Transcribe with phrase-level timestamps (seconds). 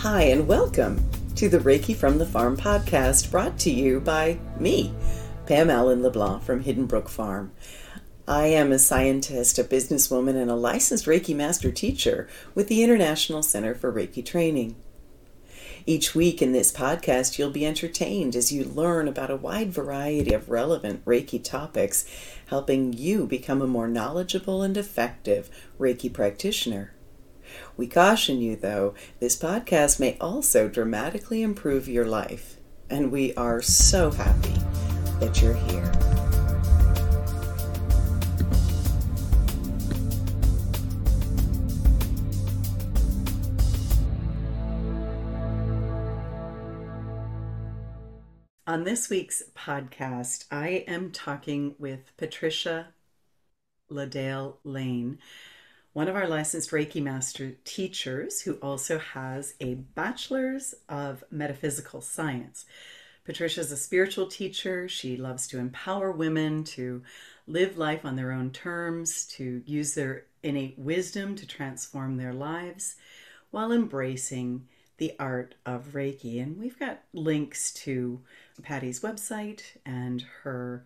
[0.00, 1.04] Hi, and welcome
[1.34, 4.94] to the Reiki from the Farm podcast brought to you by me,
[5.44, 7.52] Pam Allen LeBlanc from Hidden Brook Farm.
[8.26, 13.42] I am a scientist, a businesswoman, and a licensed Reiki master teacher with the International
[13.42, 14.74] Center for Reiki Training.
[15.84, 20.32] Each week in this podcast, you'll be entertained as you learn about a wide variety
[20.32, 22.06] of relevant Reiki topics,
[22.46, 26.94] helping you become a more knowledgeable and effective Reiki practitioner.
[27.76, 32.56] We caution you, though, this podcast may also dramatically improve your life,
[32.90, 34.54] and we are so happy
[35.20, 35.90] that you're here.
[48.66, 52.88] On this week's podcast, I am talking with Patricia
[53.90, 55.18] LaDale Lane,
[55.92, 62.64] one of our licensed Reiki Master teachers who also has a Bachelor's of Metaphysical Science.
[63.24, 64.88] Patricia is a spiritual teacher.
[64.88, 67.02] She loves to empower women to
[67.46, 72.94] live life on their own terms, to use their innate wisdom to transform their lives
[73.50, 76.40] while embracing the art of Reiki.
[76.40, 78.20] And we've got links to
[78.62, 80.84] Patty's website and her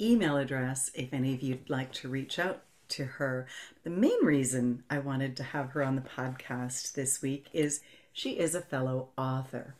[0.00, 3.46] email address if any of you'd like to reach out to her.
[3.84, 7.80] The main reason I wanted to have her on the podcast this week is
[8.12, 9.74] she is a fellow author.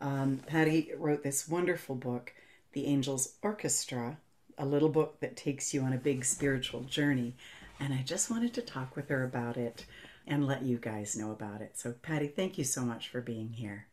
[0.00, 2.34] Um, Patty wrote this wonderful book,
[2.72, 4.18] The Angels Orchestra,
[4.58, 7.34] a little book that takes you on a big spiritual journey.
[7.80, 9.86] And I just wanted to talk with her about it
[10.26, 11.78] and let you guys know about it.
[11.78, 13.86] So, Patty, thank you so much for being here.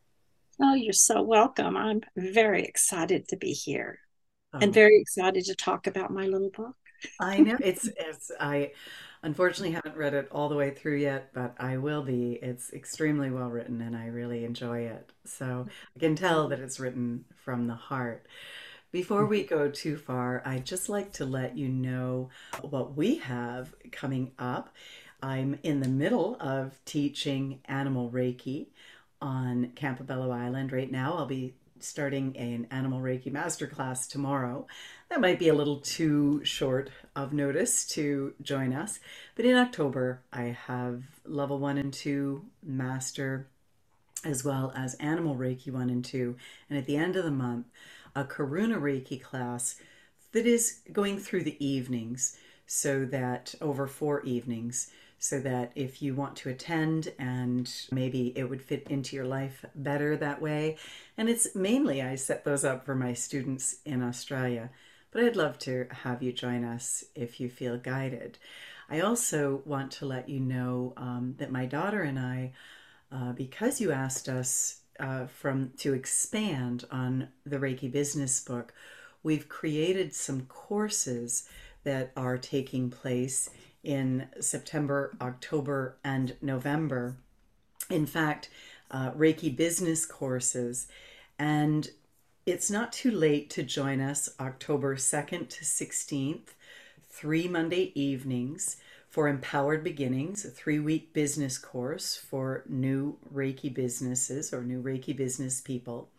[0.61, 1.75] Oh, you're so welcome.
[1.75, 3.99] I'm very excited to be here
[4.53, 4.59] oh.
[4.61, 6.75] and very excited to talk about my little book.
[7.19, 8.71] I know it's it's I
[9.23, 12.39] unfortunately haven't read it all the way through yet, but I will be.
[12.41, 15.11] It's extremely well written and I really enjoy it.
[15.25, 18.25] So I can tell that it's written from the heart.
[18.91, 22.29] Before we go too far, I'd just like to let you know
[22.61, 24.69] what we have coming up.
[25.21, 28.67] I'm in the middle of teaching animal Reiki
[29.21, 31.15] on Campobello Island right now.
[31.15, 34.65] I'll be starting an animal Reiki masterclass tomorrow.
[35.09, 38.99] That might be a little too short of notice to join us,
[39.35, 43.47] but in October I have level one and two master
[44.25, 46.37] as well as animal Reiki one and two,
[46.69, 47.67] and at the end of the month,
[48.15, 49.75] a Karuna Reiki class
[50.31, 54.89] that is going through the evenings so that over four evenings
[55.23, 59.63] so that if you want to attend and maybe it would fit into your life
[59.73, 60.75] better that way.
[61.17, 64.69] And it's mainly I set those up for my students in Australia,
[65.11, 68.37] but I'd love to have you join us if you feel guided.
[68.89, 72.51] I also want to let you know um, that my daughter and I,
[73.09, 78.73] uh, because you asked us uh, from to expand on the Reiki Business book,
[79.23, 81.47] we've created some courses
[81.85, 83.49] that are taking place
[83.83, 87.17] in September, October, and November.
[87.89, 88.49] In fact,
[88.91, 90.87] uh, Reiki business courses.
[91.37, 91.89] And
[92.45, 96.53] it's not too late to join us October 2nd to 16th,
[97.09, 98.77] three Monday evenings
[99.09, 105.15] for Empowered Beginnings, a three week business course for new Reiki businesses or new Reiki
[105.15, 106.09] business people.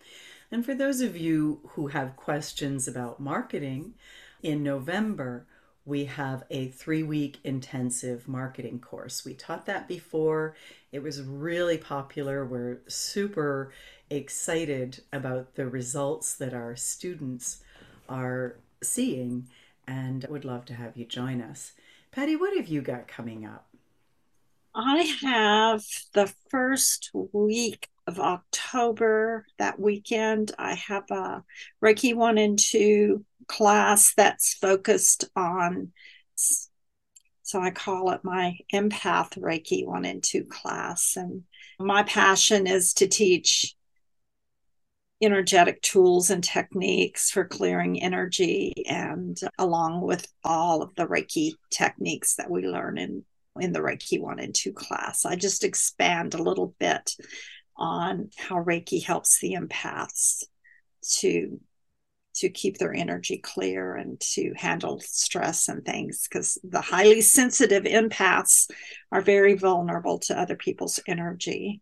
[0.50, 3.94] And for those of you who have questions about marketing,
[4.44, 5.47] in November,
[5.87, 9.25] we have a three week intensive marketing course.
[9.25, 10.56] We taught that before.
[10.93, 12.45] It was really popular.
[12.45, 13.72] We're super
[14.09, 17.62] excited about the results that our students
[18.09, 19.49] are seeing
[19.87, 21.72] and would love to have you join us.
[22.11, 23.66] Patty, what have you got coming up?
[24.75, 25.84] I have
[26.15, 31.42] the first week of October, that weekend, I have a
[31.82, 35.92] Reiki 1 and 2 class that's focused on
[37.45, 41.15] so I call it my empath Reiki 1 and 2 class.
[41.15, 41.42] And
[41.78, 43.74] my passion is to teach
[45.22, 52.36] energetic tools and techniques for clearing energy, and along with all of the Reiki techniques
[52.36, 53.24] that we learn in,
[53.60, 55.27] in the Reiki 1 and 2 class.
[55.27, 57.15] I just expand a little bit
[57.76, 60.44] on how Reiki helps the empaths
[61.18, 61.60] to
[62.36, 67.84] to keep their energy clear and to handle stress and things because the highly sensitive
[67.84, 68.68] empaths
[69.12, 71.80] are very vulnerable to other people's energy.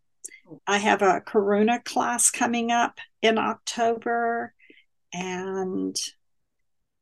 [0.67, 4.53] I have a Karuna class coming up in October,
[5.11, 5.95] and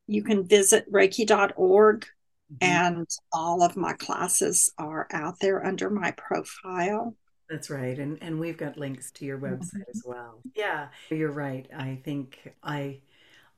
[0.07, 2.55] you can visit reiki.org, mm-hmm.
[2.61, 7.15] and all of my classes are out there under my profile.
[7.51, 7.99] That's right.
[7.99, 10.39] And and we've got links to your website as well.
[10.55, 11.67] Yeah, you're right.
[11.75, 12.99] I think I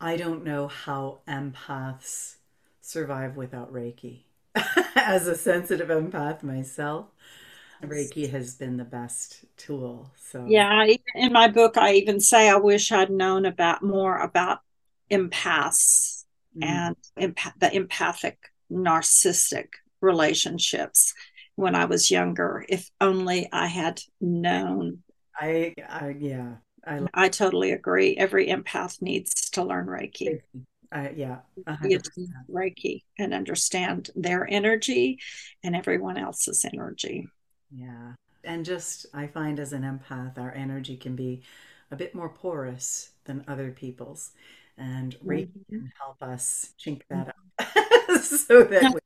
[0.02, 2.38] I don't know how empaths
[2.82, 4.22] survive without Reiki.
[4.96, 7.06] As a sensitive empath myself,
[7.84, 10.10] Reiki has been the best tool.
[10.18, 14.60] So, Yeah, in my book, I even say I wish I'd known about more about
[15.12, 16.26] empaths
[16.56, 18.38] mm, and empath- the empathic
[18.72, 19.68] narcissistic
[20.02, 21.14] relationships
[21.56, 22.66] when I was younger.
[22.68, 25.04] If only I had known.
[25.40, 26.56] I, I yeah,
[26.86, 28.16] I I totally agree.
[28.18, 30.66] Every empath needs to learn Reiki, Reiki.
[30.92, 32.48] I, yeah, a be hundred attuned percent.
[32.48, 35.20] to Reiki, and understand their energy
[35.64, 37.28] and everyone else's energy.
[37.72, 38.14] Yeah.
[38.44, 41.42] And just, I find as an empath, our energy can be
[41.92, 44.32] a bit more porous than other people's.
[44.78, 45.80] And Reiki Mhm.
[45.80, 49.00] can help us chink that up so that we,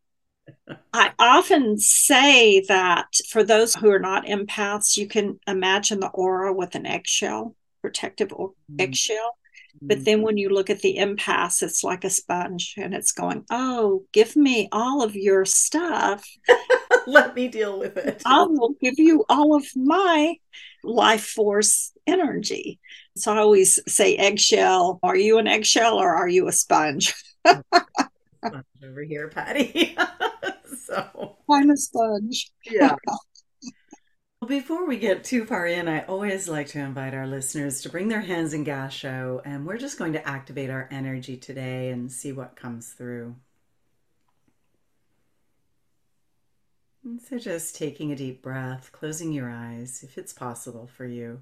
[0.94, 6.54] I often say that for those who are not empaths, you can imagine the aura
[6.54, 9.38] with an eggshell, protective Mm, eggshell.
[9.82, 13.46] But then when you look at the empaths, it's like a sponge and it's going,
[13.52, 16.26] Oh, give me all of your stuff.
[17.08, 18.24] let me deal with it.
[18.26, 20.36] I will give you all of my
[20.84, 22.80] life force energy.
[23.18, 27.14] So I always say, Eggshell, are you an eggshell or are you a sponge?
[28.84, 29.96] Over here, Patty.
[30.86, 32.52] so, I'm a sponge.
[32.70, 32.96] yeah.
[34.42, 37.90] Well, Before we get too far in, I always like to invite our listeners to
[37.90, 42.12] bring their hands in gasho, and we're just going to activate our energy today and
[42.12, 43.36] see what comes through.
[47.04, 51.42] And so, just taking a deep breath, closing your eyes if it's possible for you,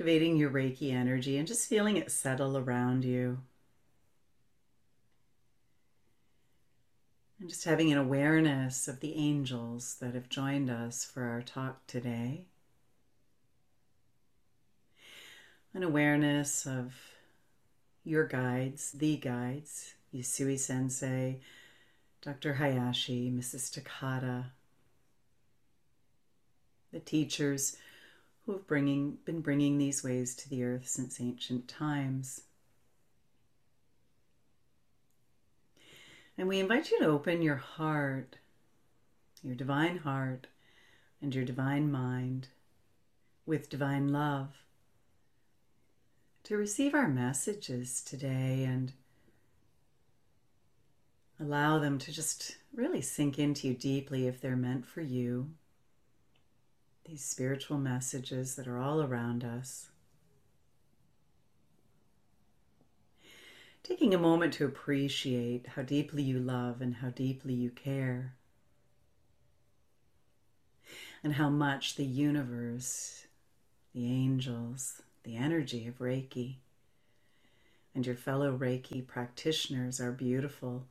[0.00, 3.36] activating your Reiki energy and just feeling it settle around you.
[7.38, 11.86] And just having an awareness of the angels that have joined us for our talk
[11.86, 12.46] today.
[15.74, 16.94] An awareness of
[18.02, 21.40] your guides, the guides, Usui Sensei,
[22.22, 22.54] Dr.
[22.54, 23.70] Hayashi, Mrs.
[23.70, 24.46] Takata,
[26.90, 27.76] the teachers
[28.44, 32.42] who have bringing, been bringing these ways to the earth since ancient times.
[36.38, 38.36] And we invite you to open your heart,
[39.42, 40.46] your divine heart,
[41.20, 42.48] and your divine mind
[43.44, 44.48] with divine love
[46.44, 48.92] to receive our messages today and
[51.38, 55.50] allow them to just really sink into you deeply if they're meant for you.
[57.04, 59.90] These spiritual messages that are all around us.
[63.82, 68.34] Taking a moment to appreciate how deeply you love and how deeply you care,
[71.24, 73.26] and how much the universe,
[73.92, 76.56] the angels, the energy of Reiki,
[77.94, 80.86] and your fellow Reiki practitioners, are beautiful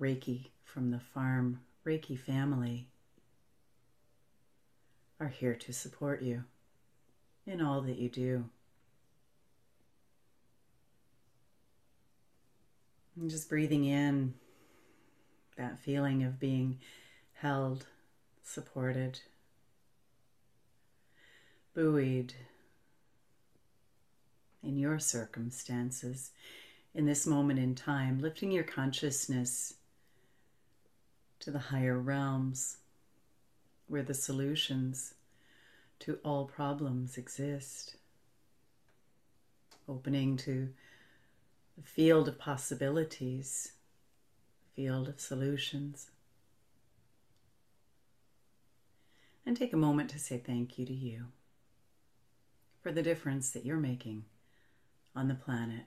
[0.00, 2.88] Reiki from the farm Reiki family,
[5.20, 6.44] are here to support you
[7.46, 8.44] in all that you do.
[13.16, 14.34] And just breathing in
[15.56, 16.78] that feeling of being
[17.34, 17.86] held,
[18.42, 19.20] supported,
[21.74, 22.34] buoyed
[24.62, 26.30] in your circumstances
[26.94, 29.74] in this moment in time, lifting your consciousness
[31.40, 32.78] to the higher realms
[33.86, 35.14] where the solutions
[36.00, 37.96] to all problems exist,
[39.88, 40.70] opening to
[41.76, 43.72] the field of possibilities,
[44.74, 46.10] field of solutions.
[49.46, 51.26] And take a moment to say thank you to you
[52.82, 54.24] for the difference that you're making
[55.14, 55.84] on the planet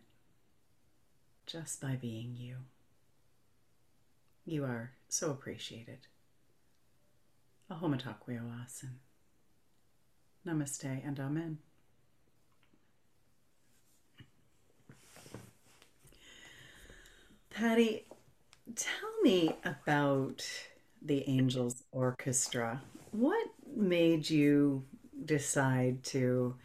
[1.46, 2.58] just by being you.
[4.46, 6.08] You are so appreciated.
[7.70, 8.92] Aho Mitakuye Oyasin.
[10.46, 11.58] Namaste and Amen.
[17.50, 18.06] Patty,
[18.76, 20.48] tell me about
[21.02, 22.82] the Angels Orchestra.
[23.12, 24.86] What made you
[25.26, 26.56] decide to?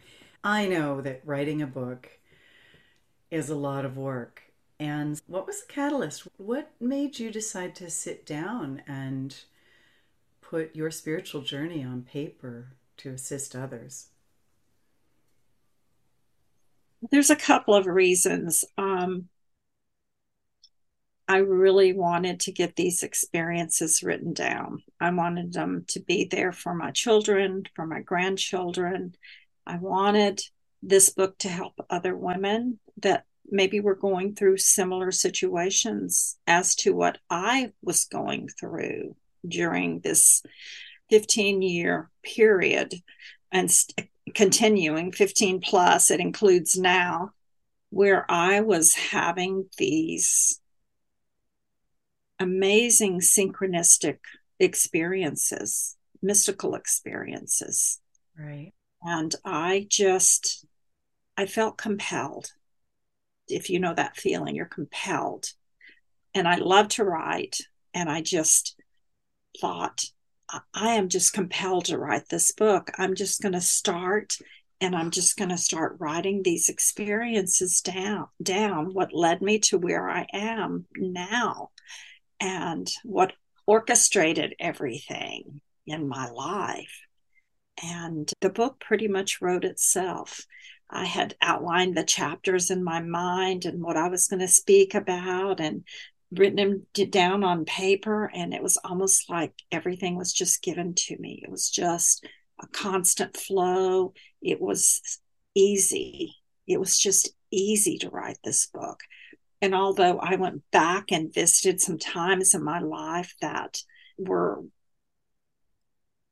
[0.43, 2.09] I know that writing a book
[3.31, 4.43] is a lot of work.
[4.79, 6.27] And what was the catalyst?
[6.37, 9.35] What made you decide to sit down and
[10.49, 14.07] put your spiritual journey on paper to assist others?
[17.11, 18.63] There's a couple of reasons.
[18.77, 19.29] Um,
[21.27, 24.83] I really wanted to get these experiences written down.
[24.99, 29.15] I wanted them to be there for my children, for my grandchildren.
[29.65, 30.41] I wanted
[30.81, 36.93] this book to help other women that maybe were going through similar situations as to
[36.93, 39.15] what I was going through
[39.47, 40.43] during this
[41.09, 42.95] 15 year period
[43.51, 47.31] and st- continuing 15 plus, it includes now,
[47.89, 50.59] where I was having these
[52.39, 54.17] amazing synchronistic
[54.59, 57.99] experiences, mystical experiences.
[58.37, 58.73] Right.
[59.03, 60.65] And I just,
[61.37, 62.51] I felt compelled.
[63.47, 65.45] If you know that feeling, you're compelled.
[66.33, 67.57] And I love to write.
[67.93, 68.75] And I just
[69.59, 70.05] thought,
[70.73, 72.91] I am just compelled to write this book.
[72.97, 74.37] I'm just going to start
[74.81, 79.77] and I'm just going to start writing these experiences down, down what led me to
[79.77, 81.71] where I am now
[82.39, 83.33] and what
[83.65, 86.99] orchestrated everything in my life.
[87.81, 90.45] And the book pretty much wrote itself.
[90.89, 94.93] I had outlined the chapters in my mind and what I was going to speak
[94.93, 95.85] about and
[96.37, 98.31] written them down on paper.
[98.33, 101.41] And it was almost like everything was just given to me.
[101.43, 102.25] It was just
[102.61, 104.13] a constant flow.
[104.41, 105.19] It was
[105.55, 106.35] easy.
[106.67, 109.01] It was just easy to write this book.
[109.61, 113.81] And although I went back and visited some times in my life that
[114.17, 114.63] were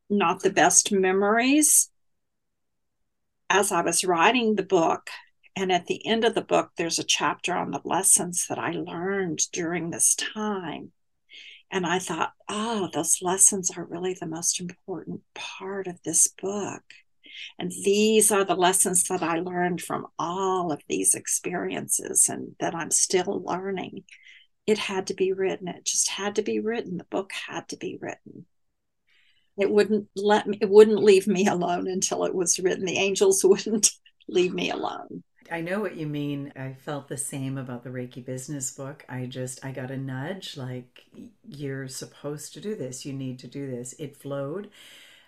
[0.10, 1.90] not the best memories,
[3.50, 5.10] as I was writing the book,
[5.56, 8.72] and at the end of the book, there's a chapter on the lessons that I
[8.72, 10.92] learned during this time.
[11.70, 16.84] And I thought, oh, those lessons are really the most important part of this book.
[17.58, 22.76] And these are the lessons that I learned from all of these experiences and that
[22.76, 24.04] I'm still learning.
[24.68, 25.68] It had to be written.
[25.68, 26.98] It just had to be written.
[26.98, 28.46] The book had to be written.
[29.58, 32.86] It wouldn't let me, it wouldn't leave me alone until it was written.
[32.86, 33.92] The angels wouldn't
[34.28, 35.24] leave me alone.
[35.52, 36.54] I know what you mean.
[36.56, 39.06] I felt the same about the Reiki business book.
[39.10, 41.04] I just, I got a nudge like,
[41.48, 43.06] you're supposed to do this.
[43.06, 43.94] You need to do this.
[44.00, 44.70] It flowed.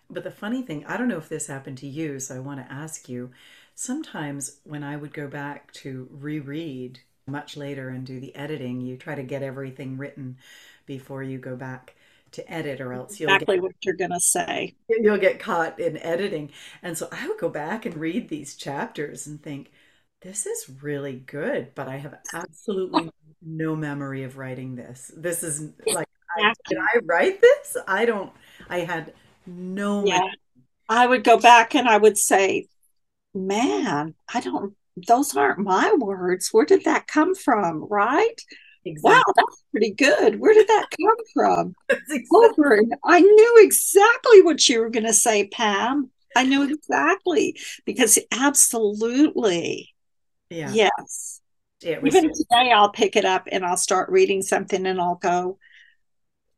[0.10, 2.66] But the funny thing, I don't know if this happened to you, so I want
[2.66, 3.32] to ask you.
[3.76, 8.96] Sometimes when I would go back to reread much later and do the editing, you
[8.96, 10.38] try to get everything written
[10.86, 11.96] before you go back
[12.32, 15.98] to edit or else you'll exactly get, what you're to say you'll get caught in
[15.98, 16.52] editing
[16.82, 19.72] and so i would go back and read these chapters and think
[20.24, 23.10] this is really good but i have absolutely
[23.42, 28.32] no memory of writing this this is like I, did i write this i don't
[28.70, 29.14] i had
[29.46, 30.06] no.
[30.06, 30.22] Yeah.
[30.90, 32.68] I would go back and I would say,
[33.34, 34.76] man, I don't,
[35.08, 36.50] those aren't my words.
[36.52, 37.86] Where did that come from?
[37.90, 38.42] Right?
[38.86, 39.12] Exactly.
[39.12, 40.40] Wow, that's pretty good.
[40.40, 41.76] Where did that come from?
[41.90, 42.30] exactly.
[42.32, 42.82] Over.
[43.06, 46.12] I knew exactly what you were going to say, Pam.
[46.36, 49.93] I knew exactly because absolutely.
[50.50, 50.72] Yeah.
[50.72, 51.42] Yes.
[51.86, 55.58] Even today, I'll pick it up and I'll start reading something and I'll go,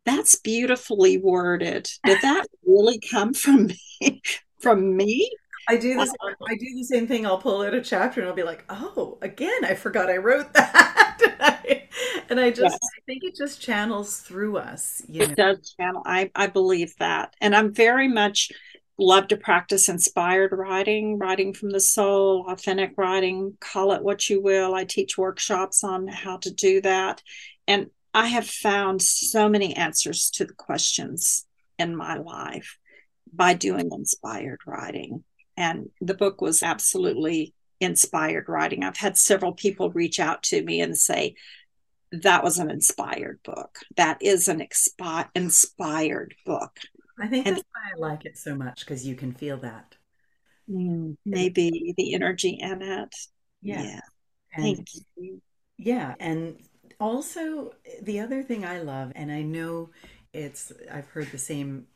[0.05, 1.89] that's beautifully worded.
[2.05, 4.21] Did that really come from me?
[4.59, 5.31] From me?
[5.67, 6.13] I do this.
[6.47, 7.25] I do the same thing.
[7.25, 10.53] I'll pull out a chapter and I'll be like, "Oh, again, I forgot I wrote
[10.53, 11.89] that." and, I,
[12.29, 12.79] and I, just, yes.
[12.97, 15.01] I think it just channels through us.
[15.09, 15.35] it know?
[15.35, 16.03] does channel.
[16.05, 18.51] I I believe that, and I'm very much
[18.97, 23.57] love to practice inspired writing, writing from the soul, authentic writing.
[23.59, 24.73] Call it what you will.
[24.73, 27.21] I teach workshops on how to do that,
[27.67, 31.45] and I have found so many answers to the questions
[31.77, 32.77] in my life
[33.33, 35.25] by doing inspired writing.
[35.57, 38.83] And the book was absolutely inspired writing.
[38.83, 41.35] I've had several people reach out to me and say,
[42.11, 43.79] that was an inspired book.
[43.97, 46.79] That is an expi- inspired book.
[47.19, 49.95] I think and, that's why I like it so much because you can feel that.
[50.69, 53.15] Mm, maybe the energy in it.
[53.61, 53.83] Yeah.
[53.83, 53.99] yeah.
[54.55, 55.41] Thank you.
[55.77, 56.15] Yeah.
[56.19, 56.57] And
[56.99, 59.89] also, the other thing I love, and I know
[60.33, 61.87] it's, I've heard the same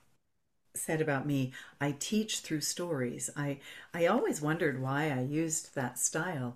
[0.76, 3.58] said about me i teach through stories i
[3.94, 6.56] i always wondered why i used that style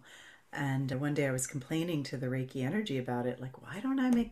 [0.52, 4.00] and one day i was complaining to the reiki energy about it like why don't
[4.00, 4.32] i make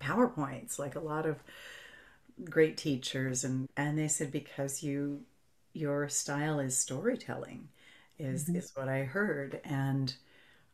[0.00, 1.42] powerpoints like a lot of
[2.44, 5.22] great teachers and and they said because you
[5.72, 7.68] your style is storytelling
[8.18, 8.56] is mm-hmm.
[8.56, 10.14] is what i heard and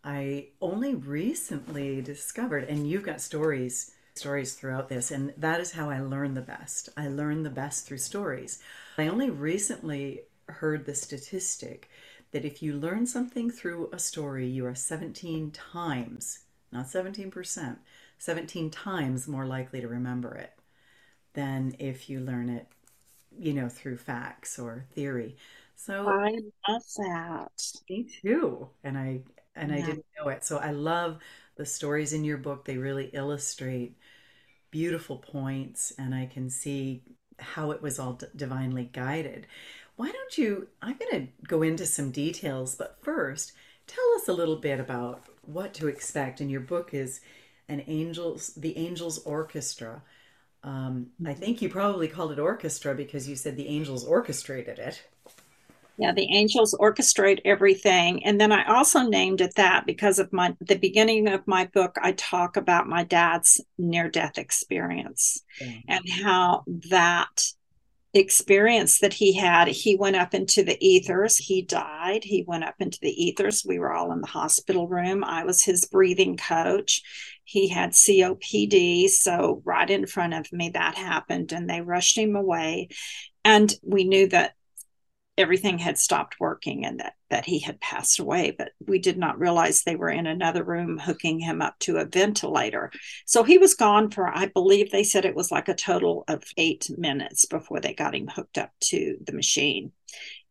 [0.07, 5.91] I only recently discovered, and you've got stories stories throughout this and that is how
[5.91, 6.89] I learn the best.
[6.97, 8.63] I learn the best through stories.
[8.97, 11.91] I only recently heard the statistic
[12.31, 16.39] that if you learn something through a story, you are 17 times,
[16.73, 17.77] not 17%,
[18.17, 20.53] 17 times more likely to remember it
[21.37, 22.69] than if you learn it,
[23.39, 25.37] you know, through facts or theory.
[25.77, 26.39] So I
[26.69, 27.53] love that.
[27.89, 28.69] Me too.
[28.85, 29.23] And I
[29.55, 30.45] and I didn't know it.
[30.45, 31.19] So I love
[31.57, 32.65] the stories in your book.
[32.65, 33.97] They really illustrate
[34.71, 37.03] beautiful points and I can see
[37.39, 39.47] how it was all d- divinely guided.
[39.97, 43.53] Why don't you I'm going to go into some details, but first,
[43.87, 46.41] tell us a little bit about what to expect.
[46.41, 47.21] And your book is
[47.69, 50.03] an angels the angels orchestra.
[50.67, 55.01] Um, I think you probably called it orchestra because you said the angels orchestrated it.
[55.99, 58.25] Yeah, the angels orchestrate everything.
[58.27, 61.97] And then I also named it that because of my the beginning of my book,
[62.03, 65.81] I talk about my dad's near-death experience Yeah.
[65.89, 67.45] and how that
[68.13, 71.37] experience that he had, he went up into the ethers.
[71.39, 72.25] He died.
[72.25, 73.65] He went up into the ethers.
[73.65, 75.25] We were all in the hospital room.
[75.25, 77.03] I was his breathing coach.
[77.49, 79.09] He had COPD.
[79.09, 82.89] So, right in front of me, that happened, and they rushed him away.
[83.45, 84.55] And we knew that
[85.39, 89.39] everything had stopped working and that, that he had passed away, but we did not
[89.39, 92.91] realize they were in another room hooking him up to a ventilator.
[93.27, 96.43] So he was gone for, I believe they said it was like a total of
[96.57, 99.93] eight minutes before they got him hooked up to the machine.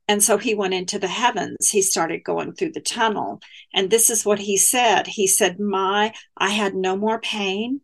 [0.08, 1.70] And so he went into the heavens.
[1.70, 3.42] He started going through the tunnel.
[3.74, 5.08] And this is what he said.
[5.08, 7.82] He said, My, I had no more pain.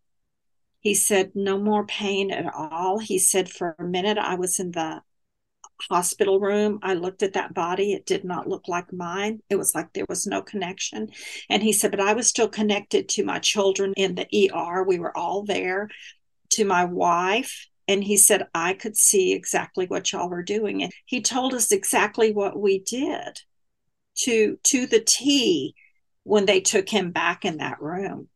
[0.80, 3.00] He said, No more pain at all.
[3.00, 5.01] He said, For a minute, I was in the
[5.90, 6.80] hospital room.
[6.84, 7.94] I looked at that body.
[7.94, 9.42] It did not look like mine.
[9.50, 11.10] It was like there was no connection.
[11.50, 14.84] And he said, But I was still connected to my children in the ER.
[14.84, 15.90] We were all there,
[16.51, 17.68] to my wife.
[17.91, 20.81] And he said, I could see exactly what y'all were doing.
[20.81, 23.41] And he told us exactly what we did
[24.19, 25.75] to to the T
[26.24, 28.29] when they took him back in that room.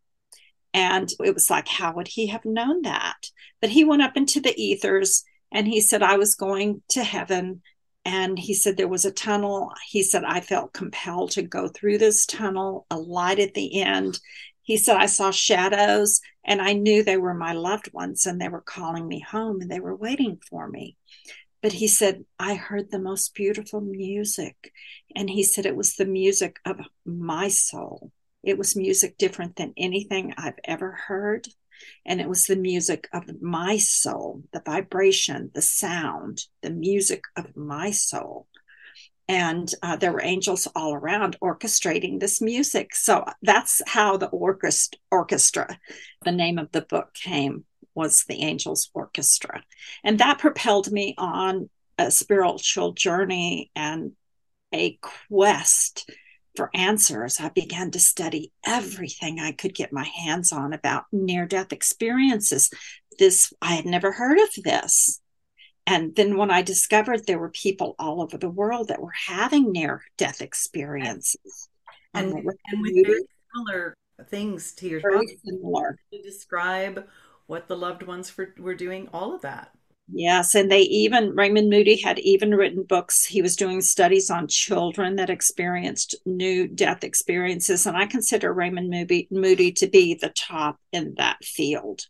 [0.74, 3.30] And it was like, how would he have known that?
[3.62, 7.62] But he went up into the ethers and he said, I was going to heaven.
[8.04, 9.72] And he said, there was a tunnel.
[9.88, 14.20] He said, I felt compelled to go through this tunnel, a light at the end.
[14.64, 18.50] He said, I saw shadows and I knew they were my loved ones and they
[18.50, 20.96] were calling me home and they were waiting for me.
[21.62, 24.72] But he said, I heard the most beautiful music.
[25.16, 28.12] And he said, it was the music of my soul.
[28.44, 31.48] It was music different than anything I've ever heard.
[32.06, 37.58] And it was the music of my soul, the vibration, the sound, the music of
[37.58, 38.48] my soul.
[39.28, 42.96] And uh, there were angels all around orchestrating this music.
[42.96, 45.80] So that's how the orchestra, orchestra,
[46.24, 49.64] the name of the book came, was the Angels Orchestra.
[50.04, 54.12] And that propelled me on a spiritual journey and
[54.74, 56.10] a quest
[56.56, 61.46] for answers, I began to study everything I could get my hands on about near
[61.46, 62.70] death experiences.
[63.20, 65.22] This, I had never heard of this.
[65.88, 69.72] And then when I discovered there were people all over the world that were having
[69.72, 71.70] near death experiences,
[72.14, 72.58] And um, and with
[73.06, 73.22] very
[73.54, 73.94] similar
[74.28, 76.00] things to your very similar.
[76.12, 77.08] to describe
[77.48, 79.72] what the loved ones for, were doing, all of that.
[80.14, 83.26] Yes, and they even Raymond Moody had even written books.
[83.26, 88.92] He was doing studies on children that experienced near death experiences, and I consider Raymond
[88.92, 92.06] Moody, Moody to be the top in that field.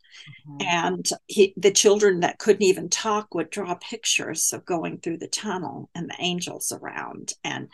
[0.50, 0.64] Mhm.
[0.66, 5.28] And he, the children that couldn't even talk would draw pictures of going through the
[5.30, 7.70] tunnel and the angels around, and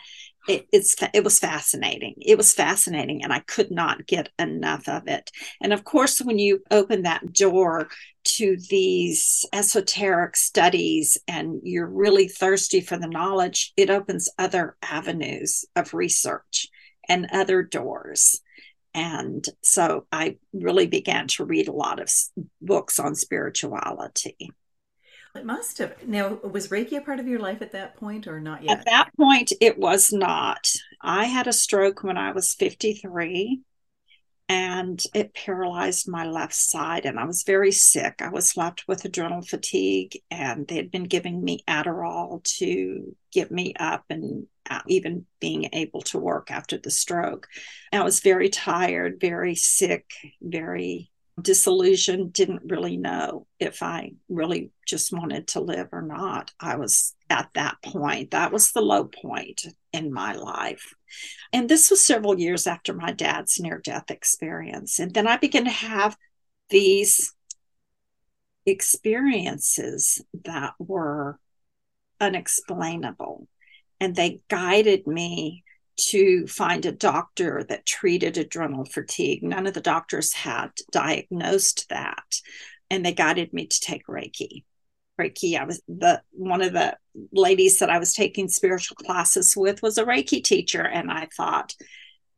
[0.48, 2.16] it, it's it was fascinating.
[2.20, 5.30] It was fascinating, and I could not get enough of it.
[5.62, 7.90] And of course, when you open that door
[8.24, 15.66] to these esoteric studies and you're really thirsty for the knowledge, it opens other avenues
[15.76, 16.68] of research
[17.08, 18.42] and other doors.
[18.94, 22.12] And so I really began to read a lot of
[22.62, 24.52] books on spirituality.
[25.36, 26.08] It must have.
[26.08, 28.80] Now, was Reiki a part of your life at that point or not yet?
[28.80, 30.68] At that point, it was not.
[31.02, 33.62] I had a stroke when I was 53
[34.52, 39.06] and it paralyzed my left side and i was very sick i was left with
[39.06, 44.48] adrenal fatigue and they had been giving me adderall to get me up and
[44.88, 47.48] even being able to work after the stroke
[47.94, 55.14] i was very tired very sick very disillusioned didn't really know if i really just
[55.14, 59.66] wanted to live or not i was at that point that was the low point
[59.94, 60.94] in my life
[61.54, 65.00] and this was several years after my dad's near death experience.
[65.00, 66.16] And then I began to have
[66.70, 67.34] these
[68.66, 71.40] experiences that were
[72.20, 73.48] unexplainable.
[74.00, 75.64] And they guided me
[76.10, 79.44] to find a doctor that treated adrenal fatigue.
[79.44, 82.42] None of the doctors had diagnosed that,
[82.90, 84.64] and they guided me to take Reiki.
[85.20, 86.98] Reiki, I was the one of the
[87.32, 91.76] ladies that I was taking spiritual classes with was a Reiki teacher, and I thought,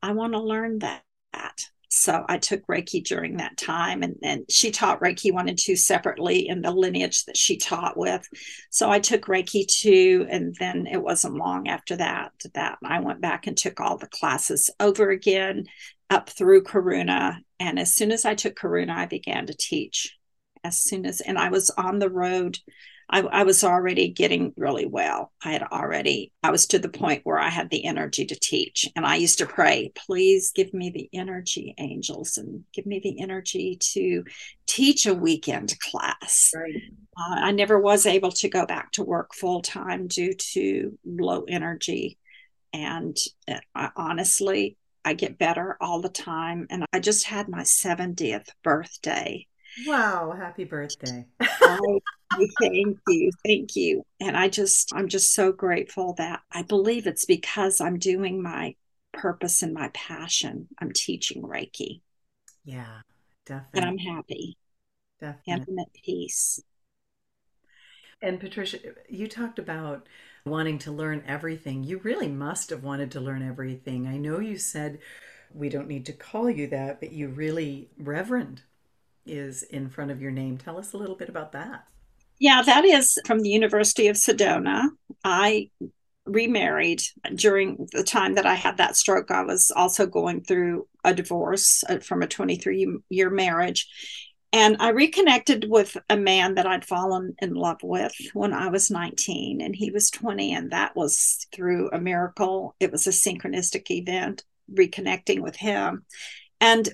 [0.02, 1.04] I want to learn that.
[1.96, 5.76] So I took Reiki during that time, and, and she taught Reiki one and two
[5.76, 8.28] separately in the lineage that she taught with.
[8.72, 13.22] So I took Reiki two, and then it wasn't long after that that I went
[13.22, 15.66] back and took all the classes over again
[16.10, 17.38] up through Karuna.
[17.60, 20.18] And as soon as I took Karuna, I began to teach.
[20.64, 22.58] As soon as, and I was on the road
[23.10, 25.32] I, I, was already getting really well.
[25.44, 28.88] I had already, I was to the point where I had the energy to teach.
[28.96, 33.22] And I used to pray, please give me the energy, angels, and give me the
[33.22, 34.24] energy to
[34.68, 36.52] teach a weekend class.
[36.56, 36.76] Right.
[37.18, 41.44] Uh, I never was able to go back to work full time due to low
[41.48, 42.18] energy.
[42.74, 43.16] And
[43.48, 46.68] uh, I, honestly, I get better all the time.
[46.70, 49.48] And I just had my 70th birthday.
[49.88, 51.26] Wow, happy birthday.
[52.62, 53.32] thank you.
[53.46, 54.04] Thank you.
[54.20, 58.76] And I just, I'm just so grateful that I believe it's because I'm doing my
[59.14, 60.68] purpose and my passion.
[60.80, 62.02] I'm teaching Reiki.
[62.66, 63.02] Yeah,
[63.46, 63.82] definitely.
[63.82, 64.58] And I'm happy.
[65.20, 65.54] Definitely.
[65.54, 66.60] And I'm at peace.
[68.22, 68.78] And Patricia,
[69.10, 70.08] you talked about
[70.46, 71.84] wanting to learn everything.
[71.84, 74.08] You really must have wanted to learn everything.
[74.08, 75.00] I know you said
[75.54, 78.62] we don't need to call you that, but you really, Reverend
[79.26, 80.58] is in front of your name.
[80.58, 81.86] Tell us a little bit about that.
[82.40, 84.90] Yeah, that is from the University of Sedona.
[85.24, 85.70] I
[86.26, 87.02] remarried
[87.36, 89.32] during the time that I had that stroke.
[89.32, 93.88] I was also going through a divorce uh, from a 23 year marriage.
[94.52, 98.92] And I reconnected with a man that I'd fallen in love with when I was
[98.92, 100.54] 19, and he was 20.
[100.54, 102.76] And that was through a miracle.
[102.80, 106.06] It was a synchronistic event, reconnecting with him.
[106.62, 106.88] And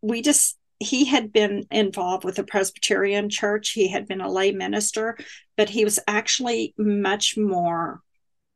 [0.00, 3.70] we just he had been involved with the Presbyterian Church.
[3.70, 5.16] He had been a lay minister,
[5.56, 8.02] but he was actually much more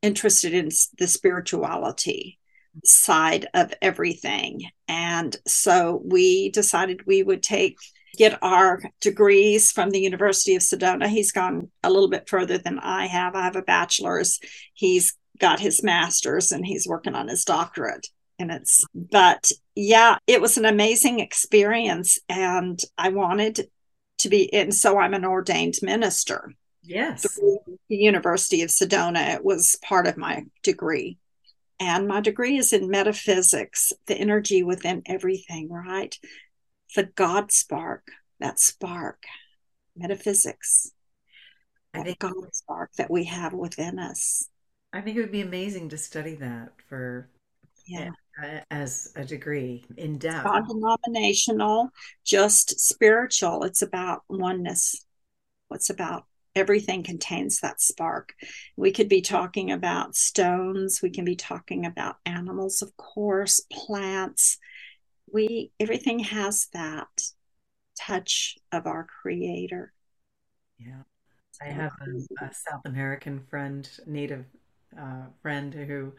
[0.01, 2.39] interested in the spirituality
[2.85, 4.61] side of everything.
[4.87, 7.77] And so we decided we would take
[8.15, 11.07] get our degrees from the University of Sedona.
[11.07, 13.35] He's gone a little bit further than I have.
[13.35, 14.39] I have a bachelor's.
[14.73, 18.07] He's got his master's and he's working on his doctorate
[18.39, 23.69] and it's but yeah it was an amazing experience and i wanted
[24.17, 26.53] to be and so i'm an ordained minister.
[26.81, 27.21] Yes.
[27.89, 31.17] The university of sedona it was part of my degree.
[31.79, 36.17] And my degree is in metaphysics the energy within everything right?
[36.95, 38.07] The god spark
[38.39, 39.23] that spark
[39.95, 40.91] metaphysics
[41.93, 44.47] I think God spark that we have within us.
[44.93, 47.29] I think it would be amazing to study that for
[47.87, 48.09] yeah
[48.71, 50.45] as a degree in depth.
[50.45, 51.89] Non denominational,
[52.23, 53.63] just spiritual.
[53.63, 55.05] It's about oneness.
[55.67, 58.33] What's about everything contains that spark.
[58.75, 64.57] We could be talking about stones, we can be talking about animals, of course, plants.
[65.31, 67.07] We everything has that
[67.99, 69.93] touch of our creator.
[70.79, 71.03] Yeah.
[71.61, 74.45] I have a, a South American friend, native
[74.99, 76.13] uh, friend who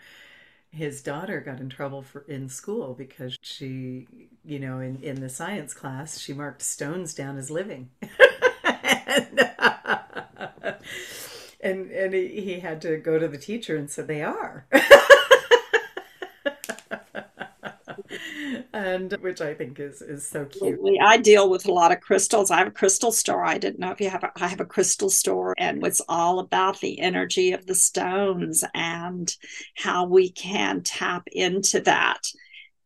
[0.71, 4.07] his daughter got in trouble for in school because she,
[4.45, 7.91] you know, in, in the science class, she marked stones down as living.
[8.65, 9.99] and, uh,
[11.61, 14.67] and, and he, he had to go to the teacher and said they are.
[18.79, 20.79] and which I think is is so cute.
[21.03, 22.51] I deal with a lot of crystals.
[22.51, 23.45] I have a crystal store.
[23.45, 24.23] I didn't know if you have.
[24.23, 28.64] A, I have a crystal store, and it's all about the energy of the stones
[28.75, 29.35] and
[29.77, 32.21] how we can tap into that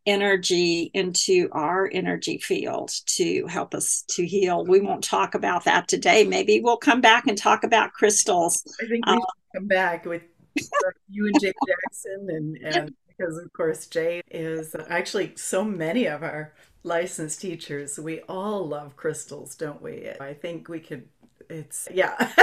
[0.04, 4.64] energy into our energy field to help us to heal.
[4.64, 6.24] We won't talk about that today.
[6.24, 8.64] Maybe we'll come back and talk about crystals.
[8.82, 9.20] I think we um,
[9.54, 10.22] come back with
[11.08, 16.06] you and Jake Jackson and, and because of course Jay is uh, actually so many
[16.06, 16.52] of our
[16.84, 20.10] licensed teachers we all love crystals don't we?
[20.20, 21.08] I think we could
[21.48, 22.14] it's yeah.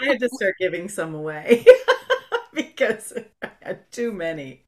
[0.00, 1.64] I had to start giving some away
[2.54, 4.62] because i had too many.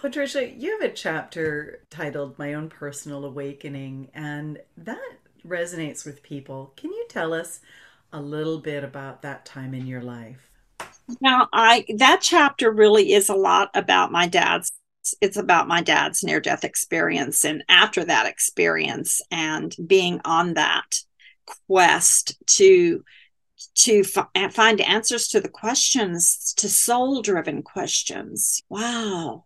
[0.00, 5.12] Patricia you have a chapter titled my own personal awakening and that
[5.46, 6.72] resonates with people.
[6.76, 7.60] Can you tell us
[8.12, 10.49] a little bit about that time in your life
[11.20, 14.72] now, I that chapter really is a lot about my dad's
[15.20, 21.00] it's about my dad's near death experience and after that experience and being on that
[21.66, 23.02] quest to
[23.74, 29.44] to find answers to the questions to soul driven questions wow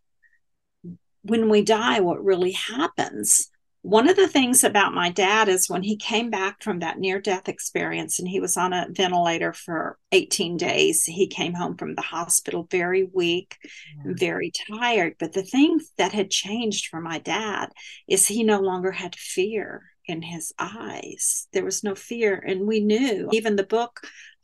[1.25, 3.51] when we die, what really happens.
[3.85, 7.21] One of the things about my dad is when he came back from that near
[7.21, 11.95] death experience and he was on a ventilator for 18 days, he came home from
[11.95, 13.59] the hospital very weak,
[14.03, 14.13] yeah.
[14.17, 15.17] very tired.
[15.19, 17.73] But the thing that had changed for my dad
[18.09, 21.47] is he no longer had fear in his eyes.
[21.53, 22.37] There was no fear.
[22.37, 24.01] And we knew, even the book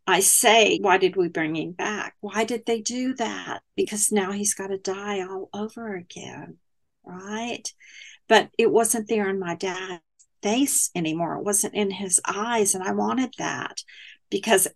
[0.06, 2.14] I say, why did we bring him back?
[2.20, 3.60] Why did they do that?
[3.74, 6.58] Because now he's got to die all over again,
[7.04, 7.66] right?
[8.30, 10.00] But it wasn't there in my dad's
[10.40, 11.36] face anymore.
[11.38, 12.76] It wasn't in his eyes.
[12.76, 13.82] And I wanted that
[14.30, 14.68] because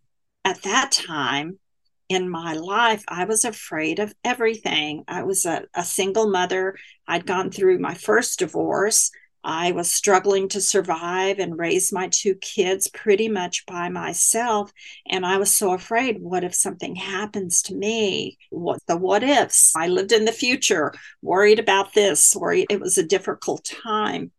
[0.44, 1.60] at that time
[2.08, 5.04] in my life, I was afraid of everything.
[5.06, 6.74] I was a, a single mother.
[7.06, 9.12] I'd gone through my first divorce.
[9.44, 14.72] I was struggling to survive and raise my two kids pretty much by myself.
[15.06, 18.38] And I was so afraid what if something happens to me?
[18.48, 19.72] What the what ifs?
[19.76, 24.32] I lived in the future, worried about this, worried it was a difficult time.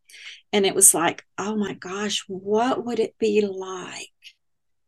[0.51, 4.09] And it was like, oh my gosh, what would it be like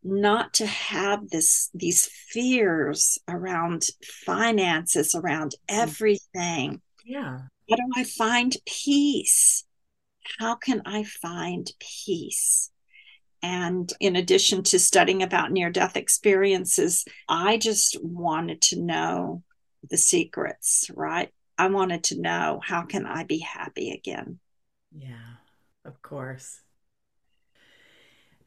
[0.03, 3.87] not to have this these fears around
[4.25, 5.77] finances, around mm.
[5.77, 6.81] everything?
[7.05, 7.39] Yeah.
[7.69, 9.66] How do I find peace?
[10.39, 12.71] How can I find peace?
[13.43, 19.43] And in addition to studying about near death experiences, I just wanted to know
[19.89, 21.31] the secrets, right?
[21.57, 24.39] I wanted to know how can I be happy again?
[24.91, 25.35] Yeah,
[25.85, 26.61] of course.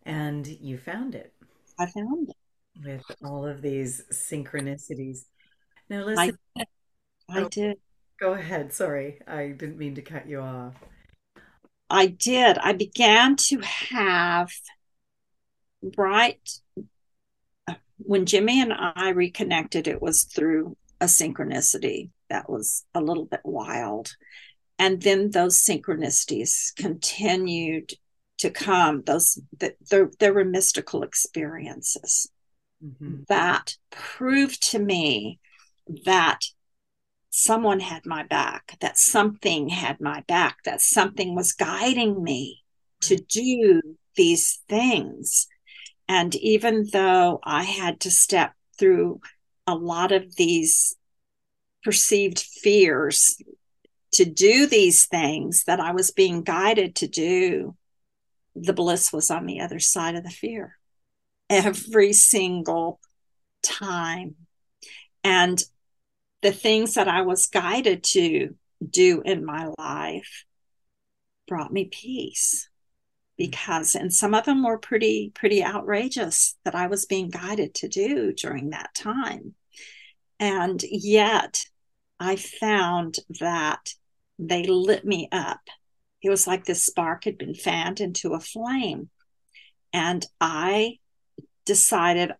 [0.04, 1.32] And you found it.
[1.78, 2.36] I found it.
[2.84, 5.24] With all of these synchronicities.
[5.88, 6.38] Now, listen.
[6.56, 6.64] I,
[7.28, 7.78] I did.
[8.18, 8.72] Go ahead.
[8.72, 10.74] Sorry, I didn't mean to cut you off.
[11.90, 12.56] I did.
[12.58, 14.50] I began to have
[15.96, 16.40] right
[17.98, 23.40] when Jimmy and I reconnected, it was through a synchronicity that was a little bit
[23.44, 24.14] wild.
[24.78, 27.92] And then those synchronicities continued
[28.38, 29.02] to come.
[29.02, 32.30] Those that there, there were mystical experiences
[32.84, 33.22] mm-hmm.
[33.28, 35.38] that proved to me
[36.04, 36.40] that
[37.30, 42.62] someone had my back, that something had my back, that something was guiding me
[43.00, 43.80] to do
[44.16, 45.46] these things.
[46.08, 49.20] And even though I had to step through
[49.66, 50.96] a lot of these
[51.84, 53.40] perceived fears
[54.12, 57.76] to do these things that I was being guided to do,
[58.56, 60.76] the bliss was on the other side of the fear
[61.48, 63.00] every single
[63.62, 64.34] time.
[65.22, 65.62] And
[66.42, 68.54] the things that I was guided to
[68.88, 70.44] do in my life
[71.46, 73.36] brought me peace mm.
[73.36, 77.88] because and some of them were pretty pretty outrageous that I was being guided to
[77.88, 79.54] do during that time.
[80.38, 81.62] And yet
[82.18, 83.94] I found that
[84.38, 85.60] they lit me up.
[86.22, 89.10] It was like this spark had been fanned into a flame.
[89.92, 90.98] And I
[91.66, 92.32] decided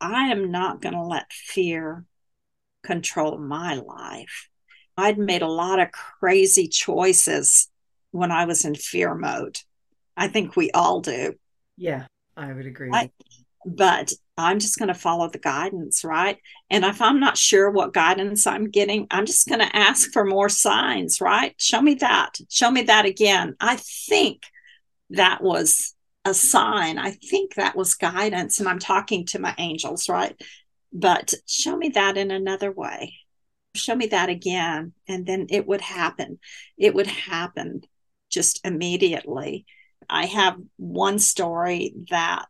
[0.00, 2.04] I am not going to let fear
[2.86, 4.48] control my life.
[4.96, 7.68] I'd made a lot of crazy choices
[8.12, 9.58] when I was in fear mode.
[10.16, 11.34] I think we all do.
[11.76, 12.90] Yeah, I would agree.
[12.92, 13.10] I,
[13.66, 16.38] but I'm just going to follow the guidance, right?
[16.70, 20.24] And if I'm not sure what guidance I'm getting, I'm just going to ask for
[20.24, 21.54] more signs, right?
[21.58, 22.38] Show me that.
[22.48, 23.56] Show me that again.
[23.60, 24.42] I think
[25.10, 25.94] that was
[26.24, 26.98] a sign.
[26.98, 28.60] I think that was guidance.
[28.60, 30.38] And I'm talking to my angels, right?
[30.96, 33.14] But show me that in another way.
[33.74, 36.38] Show me that again and then it would happen.
[36.78, 37.82] It would happen
[38.30, 39.66] just immediately.
[40.08, 42.48] I have one story that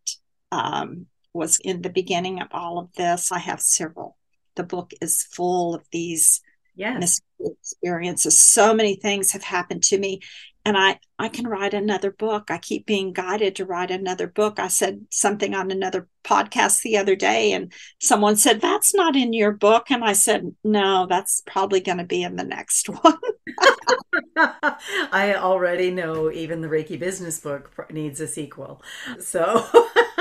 [0.53, 3.33] um, was in the beginning of all of this.
[3.33, 4.17] I have several.
[4.55, 6.41] The book is full of these
[6.77, 7.21] yes.
[7.41, 8.41] experiences.
[8.41, 10.21] So many things have happened to me
[10.67, 12.51] and I I can write another book.
[12.51, 14.59] I keep being guided to write another book.
[14.59, 19.33] I said something on another podcast the other day and someone said that's not in
[19.33, 23.19] your book and I said no, that's probably going to be in the next one.
[24.37, 28.83] I already know even the Reiki business book needs a sequel.
[29.21, 29.65] So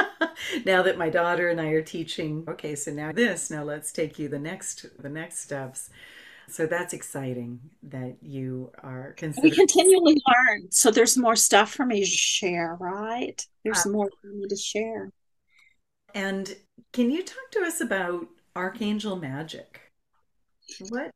[0.65, 4.19] now that my daughter and I are teaching, okay, so now this, now let's take
[4.19, 5.89] you the next the next steps.
[6.47, 9.51] So that's exciting that you are considering.
[9.51, 10.71] We continually learn.
[10.71, 13.43] So there's more stuff for me to share, right?
[13.63, 15.11] There's uh, more for me to share.
[16.13, 16.55] And
[16.93, 19.81] can you talk to us about Archangel Magic?
[20.89, 21.11] What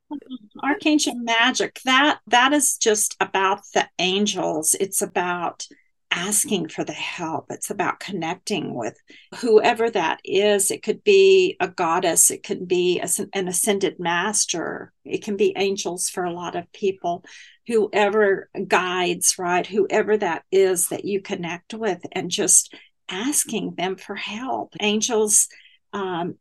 [0.62, 1.80] Archangel Magic?
[1.86, 4.76] That that is just about the angels.
[4.80, 5.65] It's about
[6.12, 7.48] asking for the help.
[7.50, 8.98] It's about connecting with
[9.41, 10.72] whoever that is.
[10.72, 13.02] It could be a goddess, it could be
[13.34, 17.24] an ascended master, it can be angels for a lot of people.
[17.67, 19.65] Whoever guides, right?
[19.65, 22.74] Whoever that is that you connect with, and just
[23.08, 24.74] asking them for help.
[24.80, 25.48] Angels,
[25.93, 26.36] um,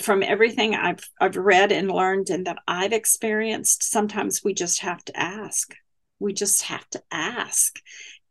[0.00, 5.04] from everything I've I've read and learned and that I've experienced, sometimes we just have
[5.04, 5.72] to ask.
[6.18, 7.78] We just have to ask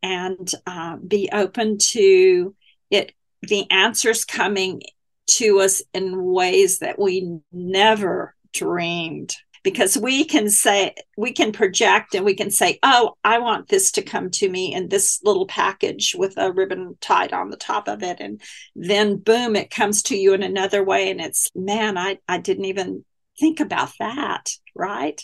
[0.02, 2.56] and uh, be open to
[2.90, 4.82] it the answers coming
[5.28, 9.36] to us in ways that we never dreamed.
[9.64, 13.92] Because we can say we can project and we can say oh i want this
[13.94, 17.90] to come to me in this little package with a ribbon tied on the top
[17.90, 18.18] of it.
[18.22, 18.40] And
[18.76, 22.66] then boom it comes to you in another way and it's man i i didn't
[22.66, 23.04] even
[23.40, 25.22] think about that right?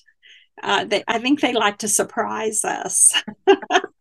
[0.61, 3.13] Uh, they, i think they like to surprise us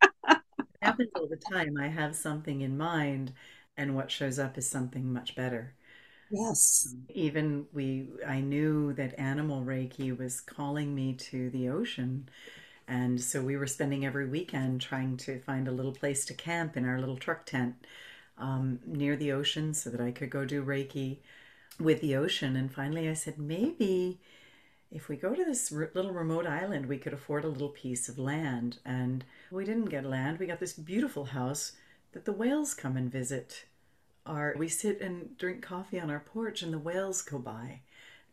[0.83, 1.77] happens all the time.
[1.77, 3.33] I have something in mind,
[3.77, 5.75] and what shows up is something much better.
[6.29, 6.95] Yes.
[7.13, 12.27] Even we, I knew that animal Reiki was calling me to the ocean.
[12.87, 16.77] And so we were spending every weekend trying to find a little place to camp
[16.77, 17.75] in our little truck tent
[18.37, 21.19] um, near the ocean so that I could go do Reiki
[21.79, 22.55] with the ocean.
[22.55, 24.19] And finally I said, maybe
[24.93, 28.19] if we go to this little remote island, we could afford a little piece of
[28.19, 28.79] land.
[28.85, 30.39] And we didn't get land.
[30.39, 31.73] We got this beautiful house
[32.13, 33.65] that the whales come and visit.
[34.25, 37.81] Our, we sit and drink coffee on our porch, and the whales go by.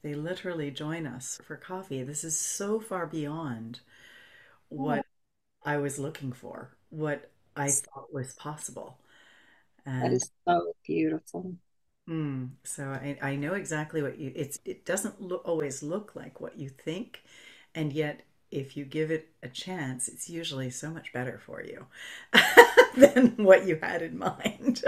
[0.02, 2.02] They literally join us for coffee.
[2.04, 3.80] This is so far beyond
[4.68, 5.04] what
[5.64, 8.98] I was looking for, what I thought was possible.
[9.86, 11.56] And that is so beautiful.
[12.08, 16.40] Mm, so I, I know exactly what you it's it doesn't look, always look like
[16.40, 17.22] what you think
[17.74, 21.86] and yet if you give it a chance it's usually so much better for you
[22.96, 24.82] than what you had in mind.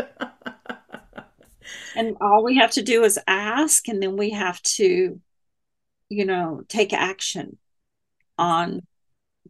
[1.94, 5.20] And all we have to do is ask and then we have to
[6.10, 7.58] you know take action
[8.38, 8.82] on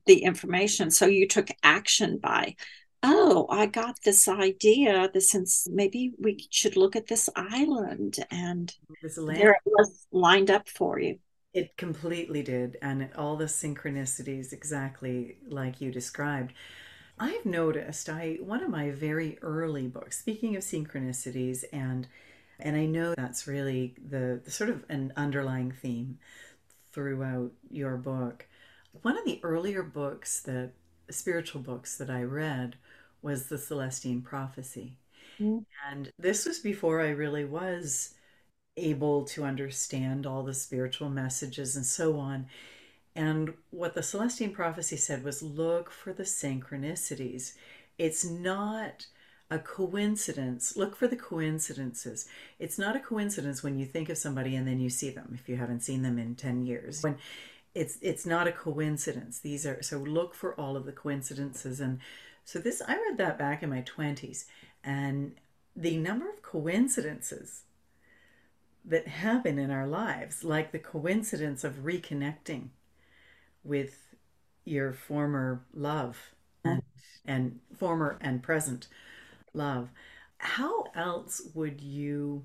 [0.06, 0.90] the information.
[0.90, 2.56] So you took action by
[3.02, 5.10] oh, I got this idea.
[5.12, 10.50] This since maybe we should look at this island, and this there it was lined
[10.50, 11.18] up for you.
[11.54, 16.52] It completely did, and all the synchronicities exactly like you described.
[17.18, 18.08] I've noticed.
[18.08, 20.18] I one of my very early books.
[20.18, 22.08] Speaking of synchronicities, and
[22.58, 26.18] and I know that's really the, the sort of an underlying theme
[26.92, 28.46] throughout your book.
[29.02, 30.72] One of the earlier books that
[31.10, 32.76] spiritual books that I read
[33.22, 34.98] was the Celestine Prophecy.
[35.40, 35.58] Mm-hmm.
[35.90, 38.14] And this was before I really was
[38.76, 42.46] able to understand all the spiritual messages and so on.
[43.14, 47.54] And what the Celestine Prophecy said was look for the synchronicities.
[47.98, 49.06] It's not
[49.50, 50.76] a coincidence.
[50.76, 52.26] Look for the coincidences.
[52.58, 55.48] It's not a coincidence when you think of somebody and then you see them if
[55.48, 57.02] you haven't seen them in 10 years.
[57.02, 57.18] When
[57.74, 59.40] it's it's not a coincidence.
[59.40, 62.00] These are so look for all of the coincidences and
[62.44, 64.44] so this I read that back in my 20s
[64.84, 65.32] and
[65.74, 67.62] the number of coincidences
[68.84, 72.68] that happen in our lives, like the coincidence of reconnecting
[73.64, 74.14] with
[74.64, 76.32] your former love
[76.64, 76.82] and,
[77.24, 78.88] and former and present
[79.54, 79.90] love.
[80.38, 82.44] How else would you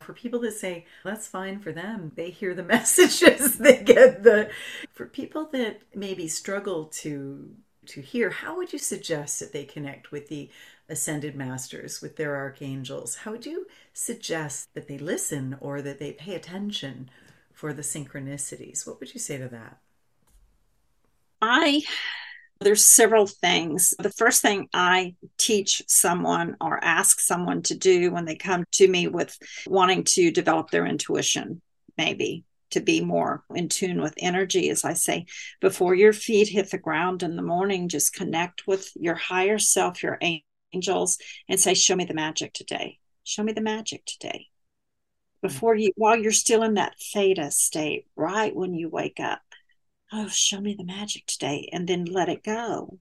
[0.00, 4.48] for people that say that's fine for them they hear the messages they get the
[4.92, 7.50] for people that maybe struggle to
[7.88, 10.50] to hear, how would you suggest that they connect with the
[10.88, 13.16] ascended masters, with their archangels?
[13.16, 17.10] How would you suggest that they listen or that they pay attention
[17.52, 18.86] for the synchronicities?
[18.86, 19.78] What would you say to that?
[21.40, 21.82] I
[22.60, 23.94] there's several things.
[23.98, 28.88] The first thing I teach someone or ask someone to do when they come to
[28.88, 31.62] me with wanting to develop their intuition,
[31.96, 35.26] maybe to be more in tune with energy as i say.
[35.60, 40.02] Before your feet hit the ground in the morning just connect with your higher self
[40.02, 40.18] your
[40.72, 42.98] angels and say show me the magic today.
[43.24, 44.46] Show me the magic today.
[45.42, 49.40] Before you while you're still in that theta state right when you wake up
[50.12, 52.98] oh show me the magic today and then let it go.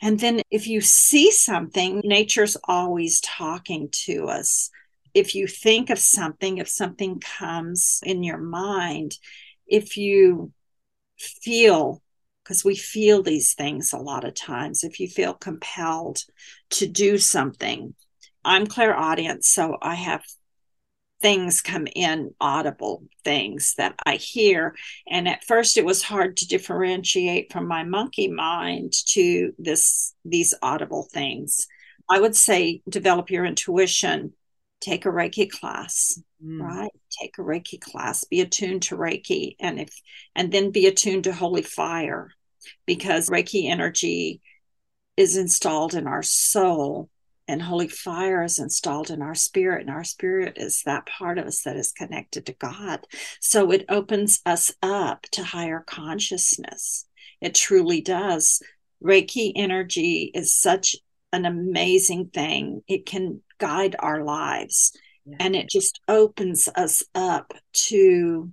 [0.00, 4.70] And then if you see something nature's always talking to us
[5.16, 9.16] if you think of something, if something comes in your mind,
[9.66, 10.52] if you
[11.18, 12.02] feel,
[12.44, 16.18] because we feel these things a lot of times, if you feel compelled
[16.68, 17.94] to do something,
[18.44, 20.22] I'm clairaudient, so I have
[21.22, 24.76] things come in, audible things that I hear.
[25.08, 30.52] And at first it was hard to differentiate from my monkey mind to this these
[30.60, 31.68] audible things.
[32.06, 34.34] I would say develop your intuition,
[34.80, 36.60] take a Reiki class, mm.
[36.60, 36.90] right?
[37.20, 39.90] Take a Reiki class, be attuned to Reiki and if
[40.34, 42.30] and then be attuned to holy fire
[42.86, 44.40] because Reiki energy
[45.16, 47.08] is installed in our soul
[47.48, 51.46] and holy fire is installed in our spirit and our spirit is that part of
[51.46, 53.06] us that is connected to god.
[53.40, 57.06] So it opens us up to higher consciousness.
[57.40, 58.62] It truly does.
[59.02, 60.96] Reiki energy is such
[61.32, 62.82] an amazing thing.
[62.88, 64.96] It can guide our lives.
[65.28, 65.38] Yeah.
[65.40, 67.52] and it just opens us up
[67.88, 68.52] to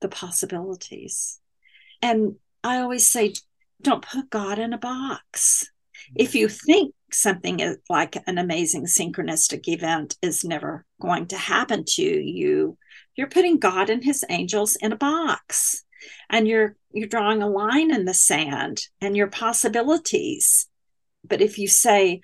[0.00, 1.38] the possibilities.
[2.02, 3.34] And i always say
[3.82, 5.70] don't put god in a box.
[6.14, 11.84] If you think something is like an amazing synchronistic event is never going to happen
[11.86, 12.78] to you,
[13.16, 15.84] you're putting God and his angels in a box.
[16.30, 20.66] And you're you're drawing a line in the sand and your possibilities.
[21.22, 22.22] But if you say,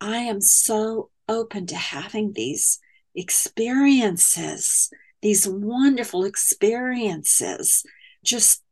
[0.00, 2.78] I am so open to having these
[3.14, 4.90] experiences,
[5.22, 7.84] these wonderful experiences,
[8.24, 8.62] just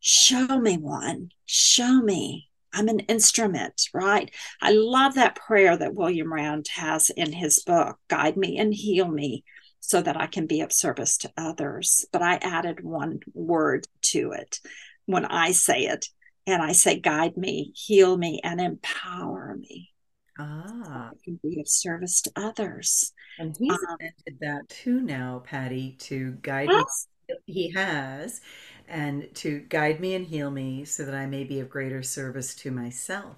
[0.00, 4.30] show me one, show me I'm an instrument, right?
[4.62, 9.08] I love that prayer that William Rand has in his book, Guide Me and Heal
[9.08, 9.44] Me,
[9.80, 12.04] so that I can be of service to others.
[12.12, 14.60] But I added one word to it
[15.06, 16.08] when I say it.
[16.46, 19.90] And I say, Guide me, heal me, and empower me.
[20.38, 21.10] Ah.
[21.24, 23.12] Can be of service to others.
[23.38, 27.06] And he's um, invented that too now, Patty, to guide yes.
[27.28, 27.36] me.
[27.46, 28.40] He has
[28.88, 32.54] and to guide me and heal me so that I may be of greater service
[32.56, 33.36] to myself.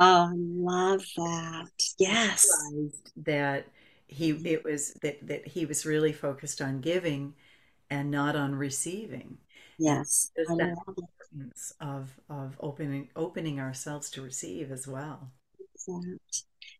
[0.00, 1.70] Oh, love that.
[1.98, 2.46] Yes.
[3.16, 3.66] That
[4.06, 7.34] he it was that that he was really focused on giving
[7.90, 9.38] and not on receiving.
[9.78, 10.30] Yes.
[10.34, 15.30] There's that importance of of opening opening ourselves to receive as well.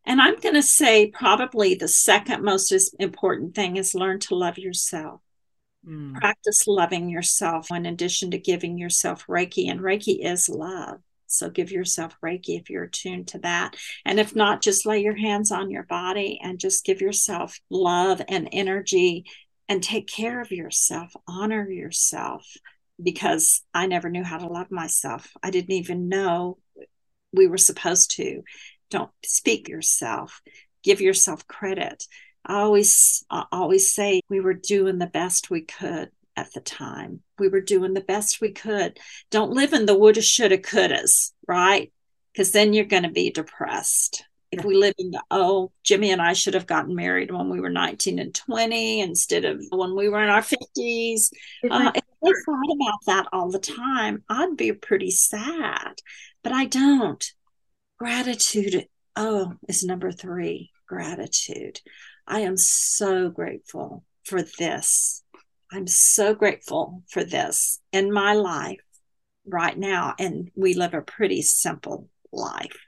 [0.05, 4.59] And I'm going to say probably the second most important thing is learn to love
[4.59, 5.21] yourself.
[5.87, 6.15] Mm.
[6.15, 9.71] Practice loving yourself in addition to giving yourself Reiki.
[9.71, 11.01] And Reiki is love.
[11.27, 13.77] So give yourself Reiki if you're attuned to that.
[14.05, 18.23] And if not, just lay your hands on your body and just give yourself love
[18.29, 19.27] and energy
[19.69, 22.47] and take care of yourself, honor yourself.
[23.01, 25.31] Because I never knew how to love myself.
[25.43, 26.59] I didn't even know
[27.33, 28.43] we were supposed to.
[28.91, 30.41] Don't speak yourself,
[30.83, 32.07] give yourself credit.
[32.45, 37.21] I always I always say we were doing the best we could at the time.
[37.39, 38.99] We were doing the best we could.
[39.31, 41.93] Don't live in the woulda, shoulda, couldas, right?
[42.33, 44.25] Because then you're going to be depressed.
[44.51, 47.61] If we live in the, oh, Jimmy and I should have gotten married when we
[47.61, 51.31] were 19 and 20 instead of when we were in our 50s.
[51.69, 56.01] Uh, if I thought about that all the time, I'd be pretty sad,
[56.43, 57.23] but I don't.
[57.99, 58.87] Gratitude,
[59.17, 61.81] oh, is number three gratitude.
[62.27, 65.25] I am so grateful for this.
[65.73, 68.81] I'm so grateful for this in my life
[69.45, 70.15] right now.
[70.19, 72.79] And we live a pretty simple life.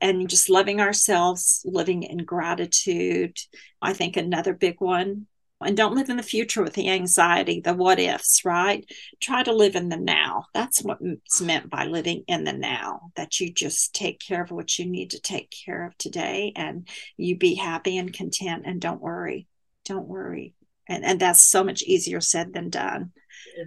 [0.00, 3.38] And just loving ourselves, living in gratitude.
[3.80, 5.26] I think another big one
[5.62, 8.84] and don't live in the future with the anxiety, the what ifs, right?
[9.20, 10.46] Try to live in the now.
[10.54, 14.78] That's what's meant by living in the now, that you just take care of what
[14.78, 19.00] you need to take care of today and you be happy and content and don't
[19.00, 19.46] worry.
[19.84, 20.54] Don't worry.
[20.88, 23.12] And, and that's so much easier said than done.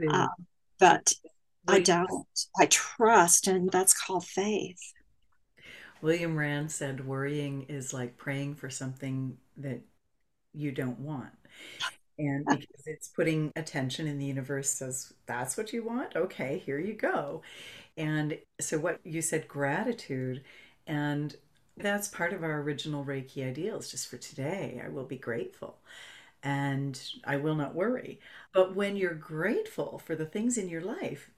[0.10, 0.30] Um,
[0.80, 1.14] but
[1.68, 2.28] I don't.
[2.60, 4.80] I trust, and that's called faith.
[6.02, 9.82] William Rand said worrying is like praying for something that
[10.54, 11.32] you don't want
[12.18, 16.16] and because it's putting attention in the universe says that's what you want?
[16.16, 17.42] Okay here you go.
[17.98, 20.44] And so what you said gratitude
[20.88, 21.36] and
[21.78, 25.78] that's part of our original reiki ideals just for today i will be grateful
[26.44, 28.20] and i will not worry.
[28.54, 31.30] But when you're grateful for the things in your life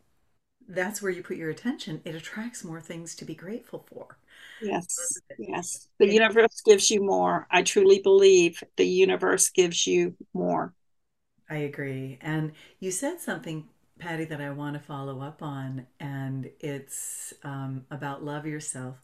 [0.67, 4.17] that's where you put your attention it attracts more things to be grateful for
[4.59, 5.87] Yes, yes.
[5.99, 7.47] The universe gives you more.
[7.51, 10.73] I truly believe the universe gives you more.
[11.49, 12.17] I agree.
[12.21, 13.67] And you said something,
[13.99, 18.97] Patty, that I want to follow up on, and it's um, about love yourself,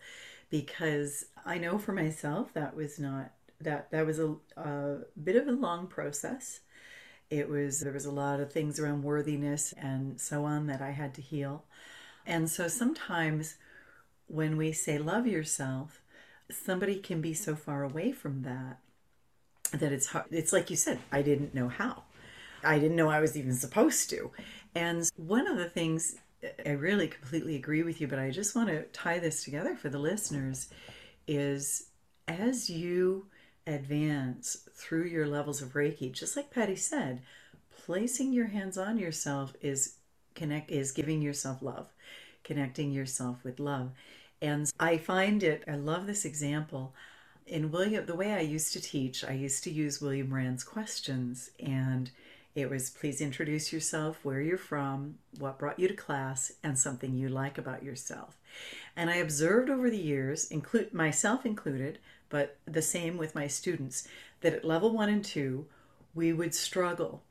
[0.49, 5.47] because I know for myself that was not that that was a, a bit of
[5.47, 6.59] a long process.
[7.29, 10.91] It was there was a lot of things around worthiness and so on that I
[10.91, 11.63] had to heal,
[12.25, 13.55] and so sometimes
[14.27, 16.01] when we say love yourself,
[16.49, 18.79] somebody can be so far away from that
[19.71, 20.25] that it's hard.
[20.31, 22.03] It's like you said, I didn't know how.
[22.63, 24.31] I didn't know I was even supposed to.
[24.75, 26.15] And one of the things
[26.65, 29.89] I really completely agree with you, but I just want to tie this together for
[29.89, 30.69] the listeners
[31.27, 31.87] is
[32.27, 33.27] as you
[33.65, 37.21] advance through your levels of Reiki, just like Patty said,
[37.85, 39.95] placing your hands on yourself is
[40.35, 41.87] connect is giving yourself love,
[42.43, 43.91] connecting yourself with love.
[44.41, 46.93] And I find it, I love this example.
[47.45, 51.51] In William, the way I used to teach, I used to use William Rand's questions
[51.59, 52.11] and
[52.55, 57.15] it was please introduce yourself, where you're from, what brought you to class, and something
[57.15, 58.37] you like about yourself.
[58.95, 61.97] And I observed over the years, include myself included,
[62.33, 64.07] but the same with my students,
[64.41, 65.67] that at level one and two,
[66.15, 67.21] we would struggle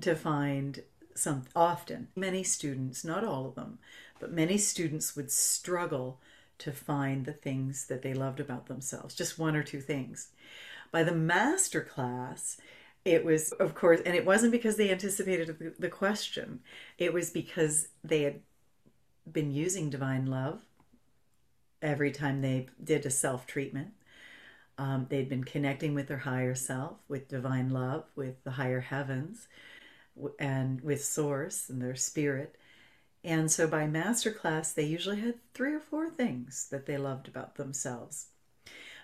[0.00, 0.80] to find
[1.14, 3.78] some often many students, not all of them,
[4.18, 6.18] but many students would struggle
[6.56, 10.28] to find the things that they loved about themselves, just one or two things.
[10.90, 12.56] By the master class,
[13.04, 16.60] it was, of course, and it wasn't because they anticipated the question,
[16.96, 18.40] it was because they had
[19.30, 20.62] been using divine love
[21.82, 23.92] every time they did a self treatment.
[24.78, 29.48] Um, they'd been connecting with their higher self, with divine love, with the higher heavens,
[30.38, 32.56] and with source and their spirit.
[33.24, 37.56] And so by masterclass, they usually had three or four things that they loved about
[37.56, 38.28] themselves.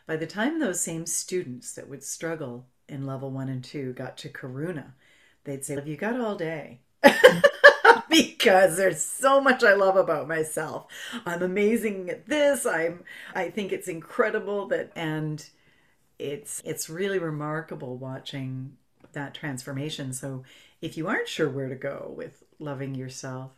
[0.06, 4.16] By the time those same students that would struggle in level one and two got
[4.18, 4.92] to Karuna,
[5.44, 6.80] they'd say, Have you got all day?
[8.08, 10.86] because there's so much I love about myself.
[11.26, 12.66] I'm amazing at this.
[12.66, 13.04] I'm
[13.34, 15.44] I think it's incredible that and
[16.24, 18.76] it's it's really remarkable watching
[19.12, 20.12] that transformation.
[20.12, 20.42] So
[20.80, 23.52] if you aren't sure where to go with loving yourself,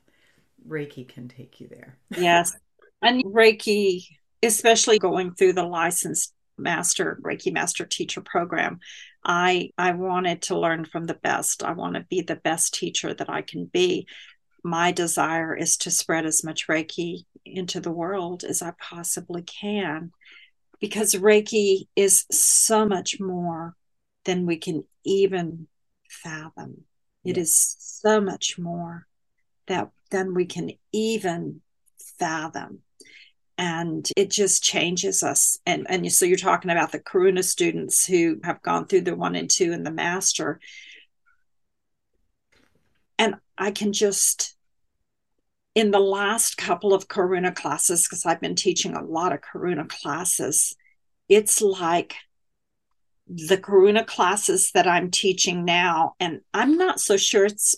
[0.68, 1.96] Reiki can take you there.
[2.16, 2.54] yes.
[3.00, 4.06] And Reiki,
[4.42, 8.80] especially going through the licensed master Reiki master teacher program,
[9.24, 11.62] I I wanted to learn from the best.
[11.62, 14.06] I want to be the best teacher that I can be.
[14.64, 20.10] My desire is to spread as much Reiki into the world as I possibly can
[20.80, 23.74] because Reiki is so much more
[24.24, 25.68] than we can even
[26.08, 26.84] fathom.
[27.24, 29.06] It is so much more
[29.66, 31.60] that than we can even
[32.18, 32.80] fathom.
[33.58, 35.58] And it just changes us.
[35.64, 39.34] And and so you're talking about the karuna students who have gone through the one
[39.34, 40.60] and two and the master.
[43.18, 44.55] And i can just
[45.76, 49.88] in the last couple of karuna classes because i've been teaching a lot of karuna
[49.88, 50.74] classes
[51.28, 52.16] it's like
[53.28, 57.76] the karuna classes that i'm teaching now and i'm not so sure it's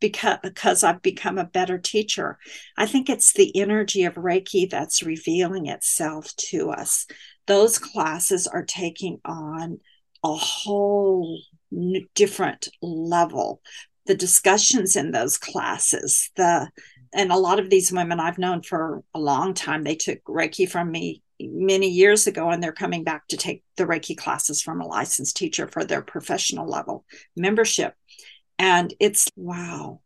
[0.00, 2.38] because because I've become a better teacher.
[2.76, 7.06] I think it's the energy of Reiki that's revealing itself to us.
[7.46, 9.80] Those classes are taking on
[10.24, 11.38] a whole
[12.14, 13.60] different level.
[14.06, 16.70] The discussions in those classes, the
[17.14, 20.68] and a lot of these women I've known for a long time, they took Reiki
[20.68, 24.80] from me many years ago and they're coming back to take the Reiki classes from
[24.80, 27.04] a licensed teacher for their professional level
[27.36, 27.94] membership.
[28.58, 30.00] And it's wow,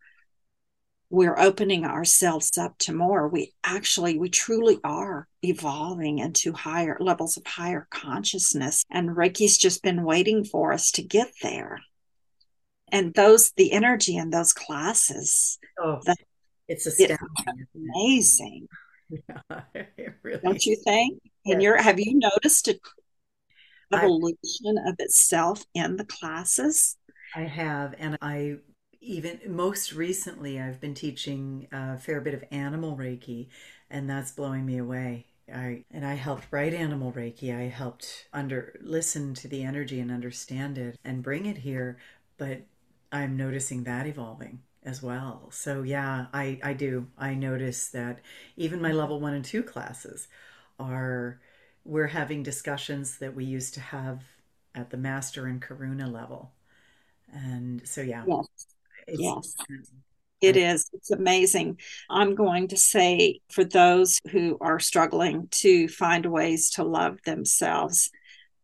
[1.11, 3.29] we're opening ourselves up to more.
[3.29, 8.85] We actually, we truly are evolving into higher levels of higher consciousness.
[8.91, 11.81] And Reiki's just been waiting for us to get there.
[12.93, 16.17] And those, the energy in those classes, oh, the,
[16.71, 17.19] it's astounding.
[17.59, 18.69] It's amazing.
[19.51, 21.21] Yeah, really Don't you think?
[21.45, 22.79] And you're, have you noticed a
[23.93, 26.97] evolution I, of itself in the classes?
[27.35, 28.59] I have, and I
[29.01, 33.49] even most recently I've been teaching a fair bit of animal Reiki,
[33.91, 35.27] and that's blowing me away.
[35.53, 37.57] I and I helped write animal Reiki.
[37.57, 41.99] I helped under listen to the energy and understand it and bring it here,
[42.39, 42.63] but
[43.13, 45.49] I'm noticing that evolving as well.
[45.53, 47.07] So yeah, I I do.
[47.19, 48.21] I notice that
[48.57, 50.29] even my level 1 and 2 classes
[50.79, 51.41] are
[51.85, 54.23] we're having discussions that we used to have
[54.75, 56.53] at the master and karuna level
[57.33, 58.25] and so, yeah.
[58.27, 58.47] Yes.
[59.07, 59.57] yes.
[60.41, 60.89] It is.
[60.95, 61.79] It's amazing.
[62.09, 68.11] I'm going to say for those who are struggling to find ways to love themselves,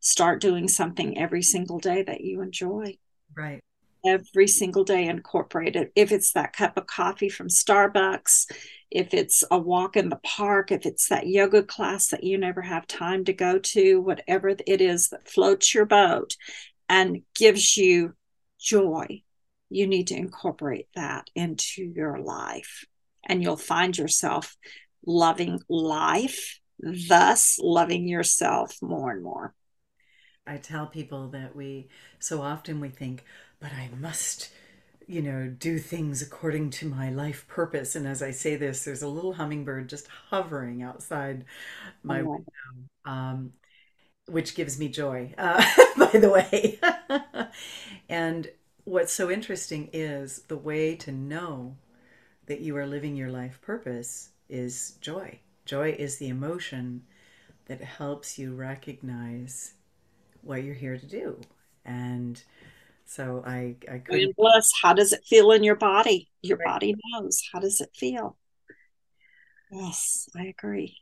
[0.01, 2.97] start doing something every single day that you enjoy.
[3.37, 3.61] Right.
[4.07, 5.91] Every single day, incorporate it.
[5.97, 8.51] If it's that cup of coffee from Starbucks,
[8.91, 12.63] if it's a walk in the park, if it's that yoga class that you never
[12.63, 16.37] have time to go to, whatever it is that floats your boat
[16.89, 18.15] and gives you
[18.61, 19.23] joy,
[19.71, 22.85] you need to incorporate that into your life.
[23.29, 24.57] And you'll find yourself
[25.05, 29.53] loving life, thus loving yourself more and more.
[30.47, 31.89] I tell people that we
[32.21, 33.25] so often we think,
[33.61, 34.51] but I must,
[35.07, 37.97] you know, do things according to my life purpose.
[37.97, 41.45] And as I say this, there's a little hummingbird just hovering outside
[42.03, 42.47] my Oh, window,
[43.07, 43.53] um,
[44.29, 45.65] which gives me joy, uh,
[45.99, 46.81] by the way.
[48.09, 48.51] and
[48.85, 51.77] what's so interesting is the way to know
[52.47, 55.39] that you are living your life purpose is joy.
[55.65, 57.03] Joy is the emotion
[57.67, 59.75] that helps you recognize
[60.43, 61.41] what you're here to do.
[61.85, 62.43] And
[63.07, 66.31] so I I couldn't bliss, how does it feel in your body?
[66.43, 66.67] Your right.
[66.67, 67.43] body knows.
[67.53, 68.37] How does it feel?
[69.71, 70.97] Yes, I agree.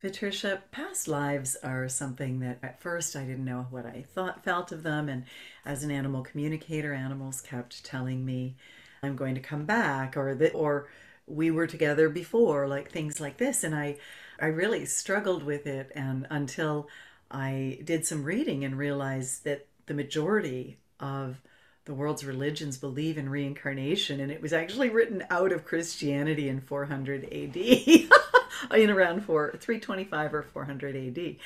[0.00, 4.72] Patricia, past lives are something that at first I didn't know what I thought felt
[4.72, 5.24] of them and
[5.64, 8.56] as an animal communicator animals kept telling me
[9.02, 10.88] I'm going to come back or that or
[11.26, 13.98] we were together before like things like this and I
[14.40, 16.88] I really struggled with it and until
[17.30, 21.42] I did some reading and realized that the majority of
[21.90, 26.60] the world's religions believe in reincarnation, and it was actually written out of Christianity in
[26.60, 27.56] 400 AD,
[28.76, 31.36] in around 4 325 or 400 AD.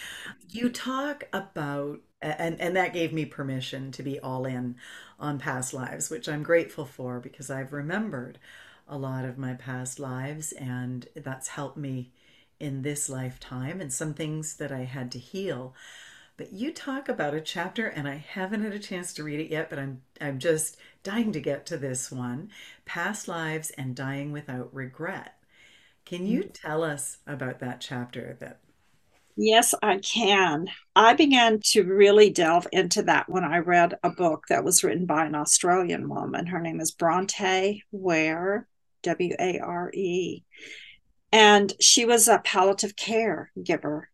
[0.50, 4.76] You talk about and and that gave me permission to be all in
[5.18, 8.38] on past lives, which I'm grateful for because I've remembered
[8.86, 12.12] a lot of my past lives, and that's helped me
[12.60, 15.74] in this lifetime and some things that I had to heal.
[16.36, 19.50] But you talk about a chapter, and I haven't had a chance to read it
[19.50, 22.50] yet, but I'm I'm just dying to get to this one:
[22.84, 25.34] past lives and dying without regret.
[26.04, 26.52] Can you mm.
[26.52, 28.36] tell us about that chapter?
[28.40, 28.58] That
[29.36, 30.68] Yes, I can.
[30.94, 35.06] I began to really delve into that when I read a book that was written
[35.06, 36.46] by an Australian woman.
[36.46, 38.68] Her name is Bronnie Ware,
[39.02, 40.44] W A R E.
[41.32, 44.08] And she was a palliative care giver.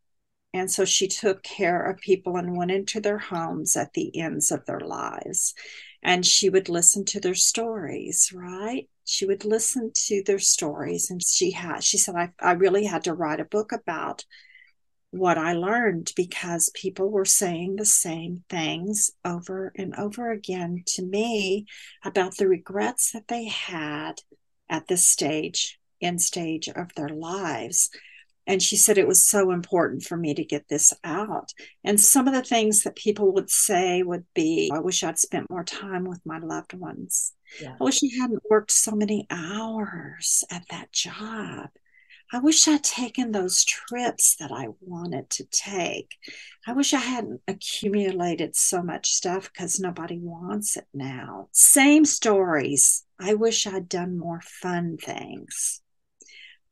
[0.53, 4.51] And so she took care of people and went into their homes at the ends
[4.51, 5.55] of their lives.
[6.03, 8.89] And she would listen to their stories, right?
[9.05, 11.11] She would listen to their stories.
[11.11, 14.25] And she had, she said, I, I really had to write a book about
[15.11, 21.03] what I learned because people were saying the same things over and over again to
[21.03, 21.67] me
[22.05, 24.21] about the regrets that they had
[24.69, 27.91] at this stage, end stage of their lives.
[28.51, 31.53] And she said it was so important for me to get this out.
[31.85, 35.49] And some of the things that people would say would be, I wish I'd spent
[35.49, 37.33] more time with my loved ones.
[37.63, 41.69] yeah, I wish I hadn't worked so many hours at that job.
[42.33, 46.17] I wish I'd taken those trips that I wanted to take.
[46.67, 51.51] I wish I hadn't accumulated so much stuff because nobody wants it now.
[51.53, 53.05] Same stories.
[53.17, 55.83] I wish I'd done more fun things.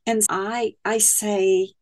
[0.09, 1.75] And I I say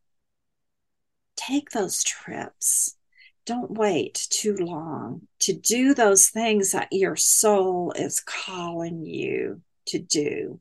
[1.37, 2.97] take those trips.
[3.45, 10.01] Don't wait too long to do those things that your soul is calling you to
[10.01, 10.59] do.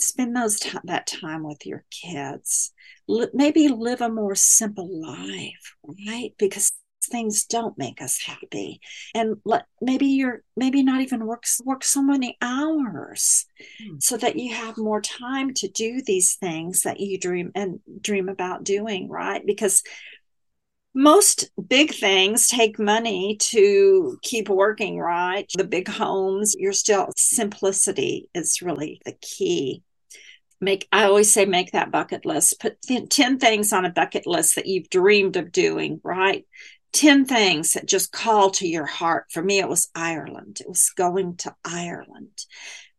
[0.00, 2.72] Spend those t- that time with your kids.
[3.08, 5.76] L- maybe live a more simple life
[6.08, 6.34] right?
[6.38, 6.72] Because
[7.06, 8.80] things don't make us happy.
[9.14, 13.46] And let maybe you're maybe not even work work so many hours
[13.78, 13.96] Hmm.
[13.98, 18.28] so that you have more time to do these things that you dream and dream
[18.28, 19.44] about doing right?
[19.44, 19.82] Because
[20.94, 25.46] most big things take money to keep working right?
[25.56, 29.82] The big homes you're still simplicity is really the key.
[30.60, 32.60] Make i always say make that bucket list.
[32.60, 36.44] Put 10 things on a bucket list that you've dreamed of doing right
[36.92, 40.90] 10 things that just call to your heart for me it was ireland it was
[40.96, 42.44] going to ireland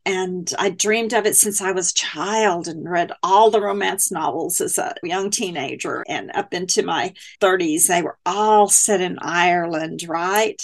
[0.05, 4.11] and I dreamed of it since I was a child and read all the romance
[4.11, 7.87] novels as a young teenager and up into my 30s.
[7.87, 10.59] They were all set in Ireland, right?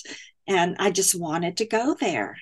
[0.47, 2.37] And I just wanted to go there.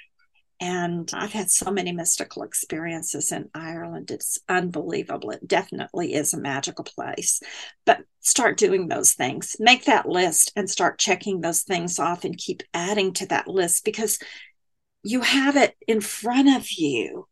[0.61, 4.09] And I've had so many mystical experiences in Ireland.
[4.09, 5.31] It's unbelievable.
[5.31, 7.41] It definitely is a magical place.
[7.85, 9.57] But start doing those things.
[9.59, 13.83] Make that list and start checking those things off and keep adding to that list
[13.83, 14.17] because
[15.03, 17.27] you have it in front of you.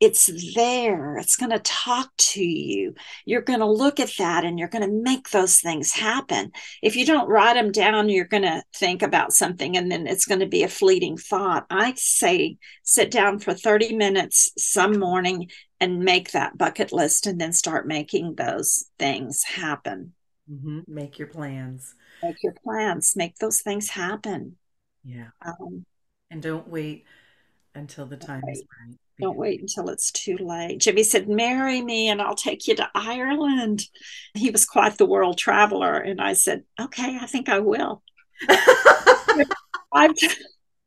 [0.00, 1.16] It's there.
[1.16, 2.94] It's going to talk to you.
[3.24, 6.52] You're going to look at that and you're going to make those things happen.
[6.82, 10.24] If you don't write them down, you're going to think about something and then it's
[10.26, 11.66] going to be a fleeting thought.
[11.68, 17.40] I say sit down for 30 minutes some morning and make that bucket list and
[17.40, 20.14] then start making those things happen.
[20.48, 21.94] hmm make your plans.
[22.22, 24.56] Make your plans, make those things happen.
[25.04, 25.84] Yeah, Um,
[26.30, 27.04] and don't wait
[27.74, 28.96] until the time is right.
[29.20, 30.78] Don't wait until it's too late.
[30.78, 33.84] Jimmy said, Marry me and I'll take you to Ireland.
[34.34, 35.96] He was quite the world traveler.
[35.96, 38.02] And I said, Okay, I think I will.
[39.92, 40.12] five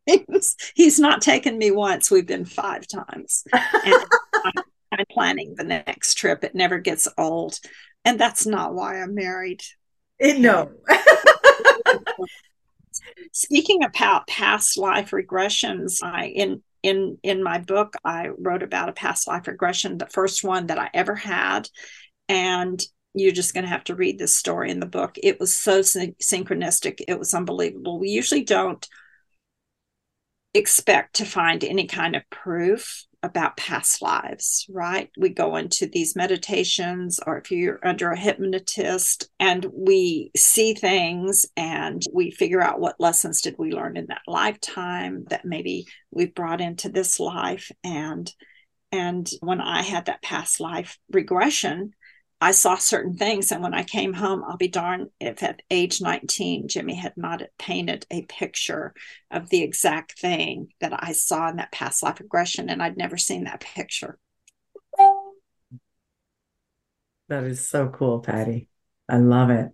[0.08, 0.56] times.
[0.76, 2.10] He's not taken me once.
[2.10, 3.44] We've been five times.
[3.52, 4.64] And I'm,
[4.94, 6.44] I'm planning the next trip.
[6.44, 7.60] It never gets old.
[8.06, 9.62] And that's not why I'm married.
[10.22, 10.72] Eh, it, no.
[13.34, 18.94] Speaking about past life regressions, I in in in my book I wrote about a
[18.94, 21.70] past life regression, the first one that I ever had,
[22.28, 22.82] and
[23.14, 25.16] you're just going to have to read this story in the book.
[25.22, 27.02] It was so syn- synchronistic.
[27.08, 28.00] It was unbelievable.
[28.00, 28.88] We usually don't
[30.54, 35.10] expect to find any kind of proof about past lives, right?
[35.18, 41.46] We go into these meditations, or if you're under a hypnotist, and we see things
[41.56, 46.34] and we figure out what lessons did we learn in that lifetime that maybe we've
[46.34, 47.72] brought into this life.
[47.84, 48.32] And
[48.92, 51.94] and when I had that past life regression,
[52.44, 53.52] I saw certain things.
[53.52, 57.44] And when I came home, I'll be darned if at age 19, Jimmy had not
[57.60, 58.96] painted a picture
[59.30, 62.68] of the exact thing that I saw in that past life regression.
[62.68, 64.18] And I'd never seen that picture.
[67.30, 68.68] That is so cool, Patty.
[69.08, 69.70] I love it.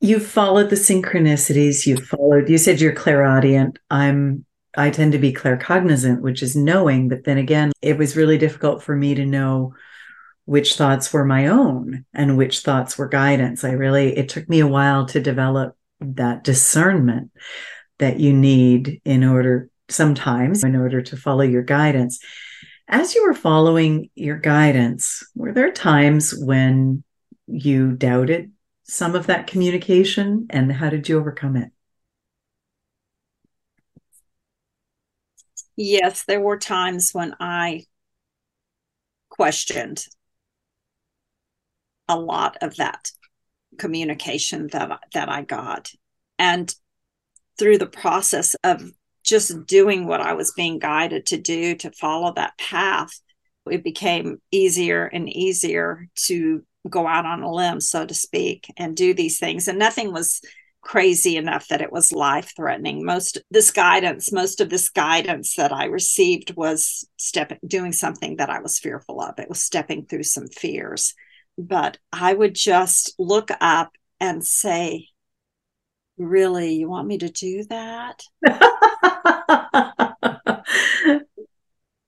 [0.00, 1.84] You followed the synchronicities.
[1.84, 3.80] You followed, you said you're clairaudient.
[3.90, 4.46] I'm
[4.76, 8.82] I tend to be claircognizant, which is knowing, but then again, it was really difficult
[8.82, 9.74] for me to know
[10.46, 13.64] which thoughts were my own and which thoughts were guidance.
[13.64, 17.30] I really, it took me a while to develop that discernment
[17.98, 22.18] that you need in order, sometimes, in order to follow your guidance.
[22.88, 27.02] As you were following your guidance, were there times when
[27.46, 31.70] you doubted some of that communication and how did you overcome it?
[35.76, 37.86] Yes, there were times when I
[39.30, 40.04] questioned
[42.08, 43.10] a lot of that
[43.78, 45.90] communication that that I got.
[46.38, 46.74] And
[47.58, 48.90] through the process of
[49.22, 53.20] just doing what I was being guided to do to follow that path
[53.70, 58.96] it became easier and easier to go out on a limb so to speak and
[58.96, 59.68] do these things.
[59.68, 60.40] And nothing was
[60.82, 65.72] crazy enough that it was life threatening most this guidance most of this guidance that
[65.72, 69.38] i received was stepping doing something that i was fearful of.
[69.38, 71.14] It was stepping through some fears
[71.58, 75.08] but I would just look up and say,
[76.16, 78.22] Really, you want me to do that?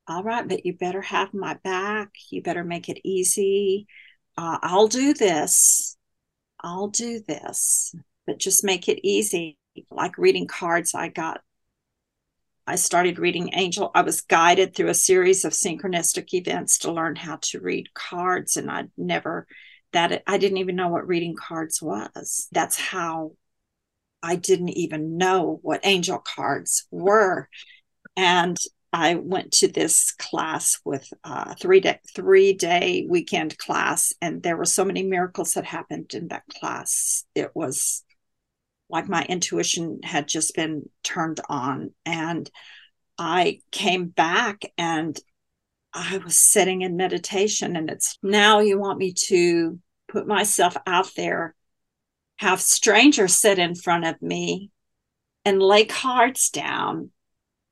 [0.08, 2.10] All right, but you better have my back.
[2.30, 3.88] You better make it easy.
[4.38, 5.96] Uh, I'll do this.
[6.60, 7.94] I'll do this,
[8.26, 9.58] but just make it easy.
[9.90, 11.40] Like reading cards, I got
[12.66, 13.90] I started reading Angel.
[13.94, 18.56] I was guided through a series of synchronistic events to learn how to read cards,
[18.56, 19.46] and I'd never
[19.92, 22.48] that I didn't even know what reading cards was.
[22.52, 23.32] That's how
[24.22, 27.48] I didn't even know what angel cards were.
[28.16, 28.58] And
[28.92, 34.56] I went to this class with a three day three day weekend class, and there
[34.56, 37.24] were so many miracles that happened in that class.
[37.34, 38.02] It was
[38.88, 42.50] like my intuition had just been turned on and
[43.18, 45.18] i came back and
[45.92, 49.78] i was sitting in meditation and it's now you want me to
[50.08, 51.54] put myself out there
[52.38, 54.70] have strangers sit in front of me
[55.44, 57.10] and lay cards down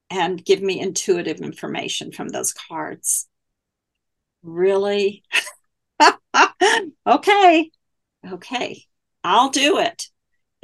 [0.09, 3.29] and give me intuitive information from those cards.
[4.43, 5.25] Really?
[7.07, 7.71] Okay.
[8.27, 8.85] Okay.
[9.23, 10.09] I'll do it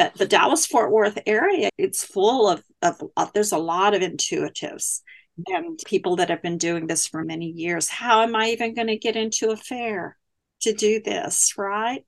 [0.01, 4.01] that the Dallas Fort Worth area, it's full of, of, of, there's a lot of
[4.01, 5.03] intuitives
[5.47, 7.91] and people that have been doing this for many years.
[7.91, 10.17] How am I even going to get into a fair
[10.63, 11.53] to do this?
[11.59, 12.07] Right.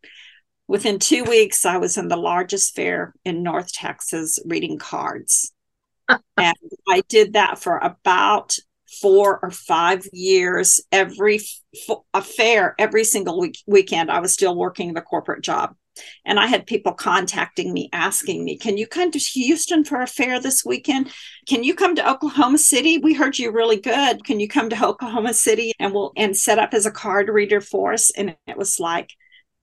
[0.66, 5.53] Within two weeks, I was in the largest fair in North Texas reading cards.
[6.09, 6.57] and
[6.88, 8.57] I did that for about
[9.03, 14.55] four or five years every f- a fair every single week weekend i was still
[14.55, 15.74] working the corporate job
[16.24, 20.07] and I had people contacting me asking me, Can you come to Houston for a
[20.07, 21.12] fair this weekend?
[21.49, 22.99] Can you come to Oklahoma City?
[22.99, 24.24] We heard you really good.
[24.24, 27.61] Can you come to Oklahoma City and we'll and set up as a card reader
[27.61, 28.11] for us?
[28.11, 29.11] And it was like,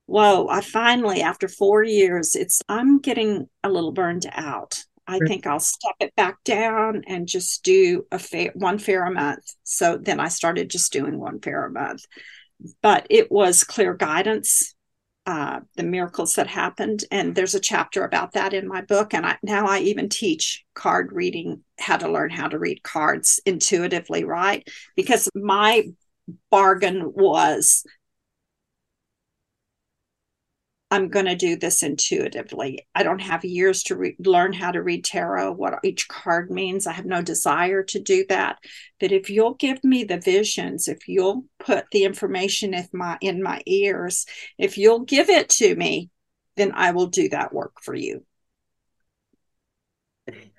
[0.06, 4.78] whoa, I finally, after four years, it's I'm getting a little burned out.
[5.06, 9.10] I think I'll step it back down and just do a fair one fair a
[9.10, 9.42] month.
[9.64, 12.04] So then I started just doing one fair a month.
[12.80, 14.74] But it was clear guidance
[15.26, 17.04] uh, the miracles that happened.
[17.10, 19.14] And there's a chapter about that in my book.
[19.14, 23.40] And I, now I even teach card reading, how to learn how to read cards
[23.46, 24.66] intuitively, right?
[24.96, 25.84] Because my
[26.50, 27.84] bargain was
[30.92, 32.86] I'm going to do this intuitively.
[32.96, 36.86] I don't have years to re- learn how to read tarot, what each card means.
[36.86, 38.58] I have no desire to do that.
[38.98, 43.40] But if you'll give me the visions, if you'll put the information in my in
[43.40, 44.26] my ears,
[44.58, 46.10] if you'll give it to me,
[46.56, 48.24] then I will do that work for you.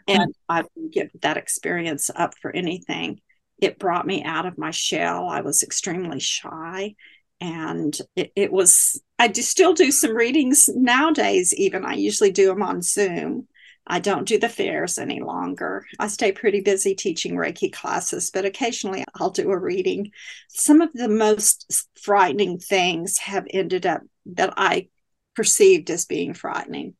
[0.07, 3.19] And I would give that experience up for anything.
[3.59, 5.27] It brought me out of my shell.
[5.29, 6.95] I was extremely shy
[7.41, 11.83] and it, it was i do still do some readings nowadays even.
[11.83, 13.47] I usually do them on zoom.
[13.87, 15.85] I don't do the fairs any longer.
[15.99, 20.11] I stay pretty busy teaching reiki classes but occasionally i'll do a reading.
[20.47, 24.87] Some of the most frightening things have ended up that i
[25.35, 26.93] perceived as being frightening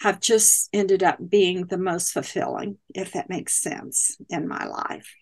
[0.00, 5.12] have just ended up being the most fulfilling if that makes sense in my life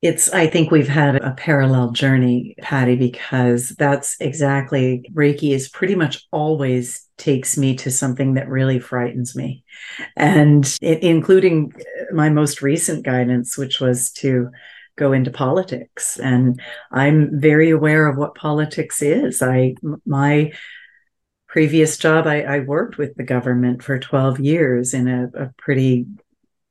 [0.00, 5.96] it's, I think we've had a parallel journey, Patty, because that's exactly Reiki is pretty
[5.96, 9.64] much always takes me to something that really frightens me.
[10.16, 11.72] And it, including
[12.12, 14.50] my most recent guidance, which was to
[14.96, 16.16] go into politics.
[16.18, 16.60] And
[16.92, 19.42] I'm very aware of what politics is.
[19.42, 19.74] I,
[20.06, 20.52] my,
[21.48, 26.06] previous job I, I, worked with the government for 12 years in a, a, pretty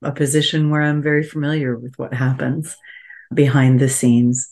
[0.04, 2.78] a position where i'm very familiar with what happens
[3.34, 4.50] behind the scenes.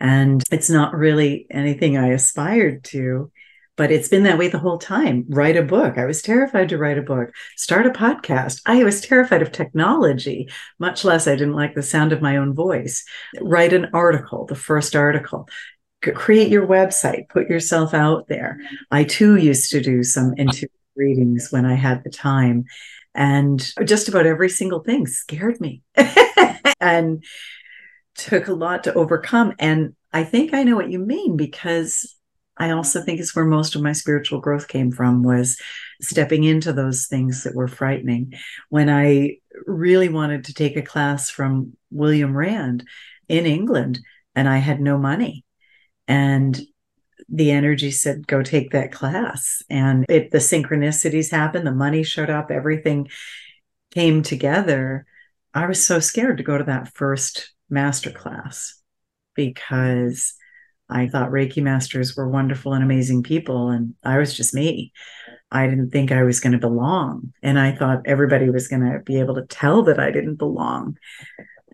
[0.00, 3.30] And it's not really anything I aspired to,
[3.76, 5.24] but it's been that way the whole time.
[5.28, 5.98] Write a book.
[5.98, 7.30] I was terrified to write a book.
[7.56, 8.62] Start a podcast.
[8.66, 10.48] I was terrified of technology,
[10.78, 13.04] much less I didn't like the sound of my own voice.
[13.40, 15.48] Write an article, the first article.
[16.02, 18.58] Create your website, put yourself out there.
[18.90, 22.64] I too used to do some intuitive readings when I had the time.
[23.14, 25.82] And just about every single thing scared me.
[26.80, 27.24] and
[28.16, 29.52] took a lot to overcome.
[29.58, 32.14] And I think I know what you mean because
[32.56, 35.60] I also think it's where most of my spiritual growth came from was
[36.00, 38.32] stepping into those things that were frightening.
[38.70, 39.36] When I
[39.66, 42.84] really wanted to take a class from William Rand
[43.28, 44.00] in England
[44.34, 45.44] and I had no money
[46.08, 46.60] and
[47.28, 52.30] the energy said go take that class and it the synchronicities happened the money showed
[52.30, 53.08] up everything
[53.90, 55.04] came together
[55.52, 58.72] i was so scared to go to that first masterclass
[59.34, 60.34] because
[60.88, 64.92] I thought Reiki masters were wonderful and amazing people, and I was just me.
[65.50, 67.32] I didn't think I was going to belong.
[67.42, 70.96] And I thought everybody was going to be able to tell that I didn't belong.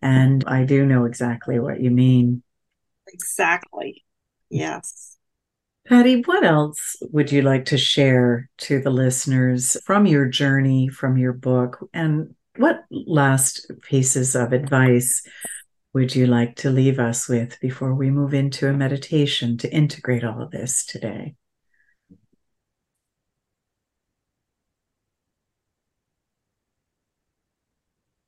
[0.01, 2.43] And I do know exactly what you mean.
[3.09, 4.05] Exactly.
[4.51, 5.17] Yes.
[5.89, 11.17] Patty, what else would you like to share to the listeners from your journey, from
[11.17, 11.79] your book?
[11.93, 15.23] And what last pieces of advice
[15.95, 20.25] would you like to leave us with before we move into a meditation to integrate
[20.25, 21.35] all of this today?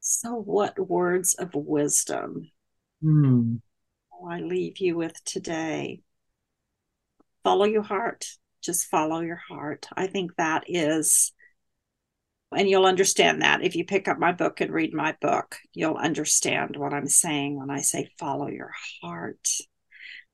[0.01, 2.51] So, what words of wisdom
[3.01, 3.57] hmm.
[4.31, 6.01] I leave you with today?
[7.43, 8.27] Follow your heart.
[8.63, 9.87] Just follow your heart.
[9.97, 11.33] I think that is
[12.55, 13.63] and you'll understand that.
[13.63, 17.59] If you pick up my book and read my book you'll understand what i'm saying
[17.59, 18.71] when i say follow your
[19.03, 19.49] heart.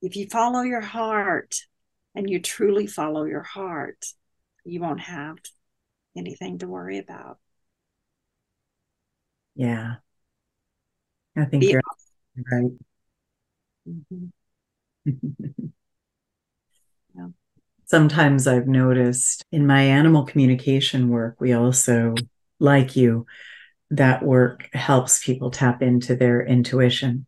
[0.02, 1.56] If you follow your heart
[2.14, 4.04] and you truly follow your heart
[4.64, 5.36] you won't have
[6.16, 7.38] anything to worry about.
[9.54, 9.96] Yeah.
[11.36, 11.80] I think you're
[12.52, 12.72] right.
[13.88, 14.26] Mm-hmm.
[17.90, 22.14] sometimes I've noticed in my animal communication work, we also,
[22.60, 23.26] like you,
[23.90, 27.26] that work helps people tap into their intuition.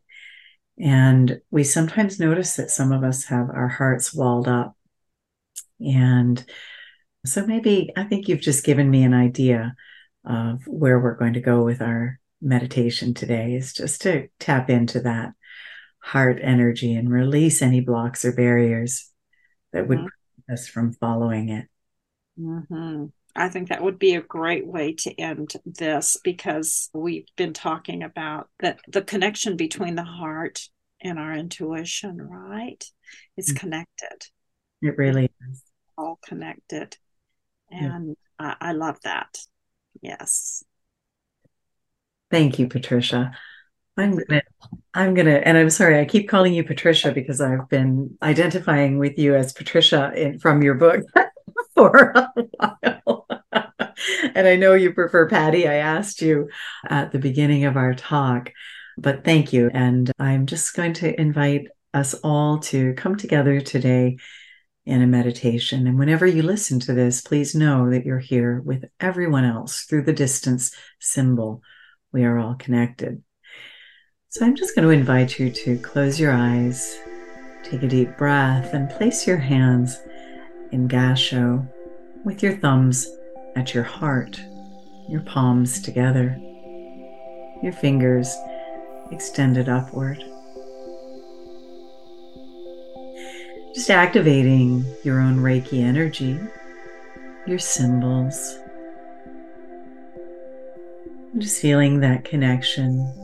[0.79, 4.77] And we sometimes notice that some of us have our hearts walled up.
[5.81, 6.45] And
[7.27, 9.75] so maybe I think you've just given me an idea
[10.25, 15.01] of where we're going to go with our meditation today is just to tap into
[15.01, 15.33] that
[15.99, 19.11] heart energy and release any blocks or barriers
[19.73, 20.07] that would mm-hmm
[20.53, 21.69] us from following it.
[22.39, 23.07] Mm-hmm.
[23.35, 28.03] I think that would be a great way to end this because we've been talking
[28.03, 30.69] about that the connection between the heart
[31.01, 32.85] and our intuition, right?
[33.37, 33.59] It's mm-hmm.
[33.59, 34.29] connected.
[34.83, 35.63] It really is.
[35.97, 36.97] All connected.
[37.71, 38.55] And yeah.
[38.61, 39.39] I, I love that.
[40.01, 40.63] Yes.
[42.31, 43.33] Thank you, Patricia.
[43.97, 44.43] I'm gonna,
[44.95, 49.19] I'm gonna, and I'm sorry, I keep calling you Patricia because I've been identifying with
[49.19, 51.05] you as Patricia in, from your book
[51.75, 53.27] for a while.
[54.35, 55.69] and I know you prefer Patty.
[55.69, 56.49] I asked you
[56.89, 58.51] at the beginning of our talk,
[58.97, 59.71] but thank you.
[59.73, 64.17] And I'm just going to invite us all to come together today
[64.87, 65.87] in a meditation.
[65.87, 70.05] And whenever you listen to this, please know that you're here with everyone else through
[70.05, 71.63] the distance symbol.
[72.11, 73.23] We are all connected.
[74.33, 76.99] So I'm just going to invite you to close your eyes,
[77.65, 80.01] take a deep breath, and place your hands
[80.71, 81.69] in Gassho
[82.25, 83.07] with your thumbs
[83.57, 84.43] at your heart,
[85.07, 86.35] your palms together,
[87.63, 88.35] your fingers
[89.11, 90.25] extended upward.
[93.75, 96.41] Just activating your own Reiki energy,
[97.47, 98.59] your symbols.
[101.37, 103.22] Just feeling that connection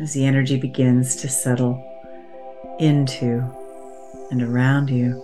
[0.00, 1.86] as the energy begins to settle
[2.78, 3.44] into
[4.30, 5.22] and around you.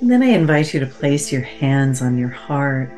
[0.00, 2.92] And then I invite you to place your hands on your heart.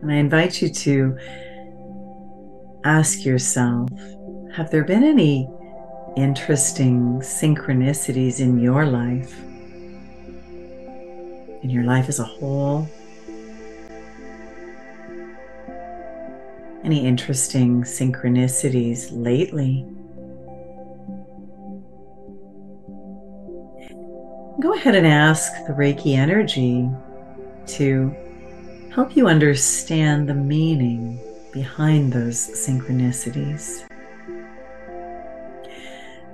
[0.00, 1.18] And I invite you to
[2.84, 3.90] ask yourself
[4.54, 5.50] have there been any
[6.16, 9.38] interesting synchronicities in your life,
[11.62, 12.88] in your life as a whole?
[16.84, 19.86] Any interesting synchronicities lately?
[24.60, 26.90] Go ahead and ask the Reiki energy
[27.78, 28.14] to
[28.92, 31.18] help you understand the meaning
[31.54, 33.86] behind those synchronicities.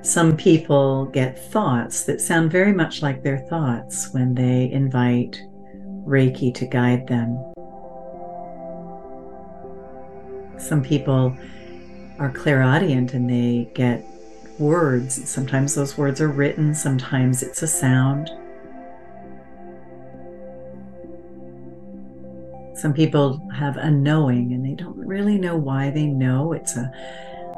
[0.03, 5.41] Some people get thoughts that sound very much like their thoughts when they invite
[6.05, 7.50] Reiki to guide them.
[10.61, 11.37] Some people
[12.19, 14.05] are clairaudient and they get
[14.59, 15.29] words.
[15.29, 18.31] Sometimes those words are written, sometimes it's a sound.
[22.77, 26.53] Some people have a knowing and they don't really know why they know.
[26.53, 26.93] It's a,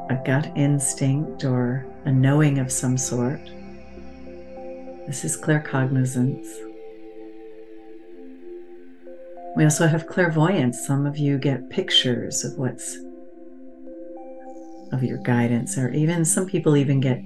[0.09, 3.41] a gut instinct or a knowing of some sort.
[5.07, 6.72] This is claircognizance.
[9.55, 10.85] We also have clairvoyance.
[10.85, 12.97] Some of you get pictures of what's
[14.91, 17.21] of your guidance, or even some people even get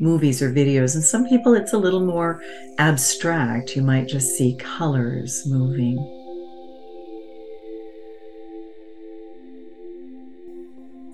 [0.00, 2.42] movies or videos, and some people it's a little more
[2.78, 3.76] abstract.
[3.76, 5.96] You might just see colors moving.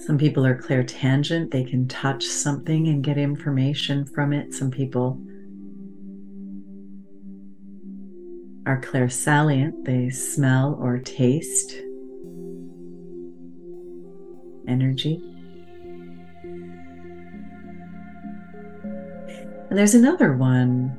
[0.00, 4.52] Some people are clairtangent, they can touch something and get information from it.
[4.52, 5.20] Some people
[8.66, 11.72] are clairsalient, they smell or taste
[14.68, 15.22] energy.
[19.68, 20.96] And there's another one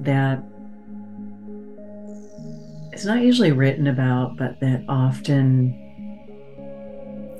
[0.00, 0.42] that
[2.92, 5.80] is not usually written about, but that often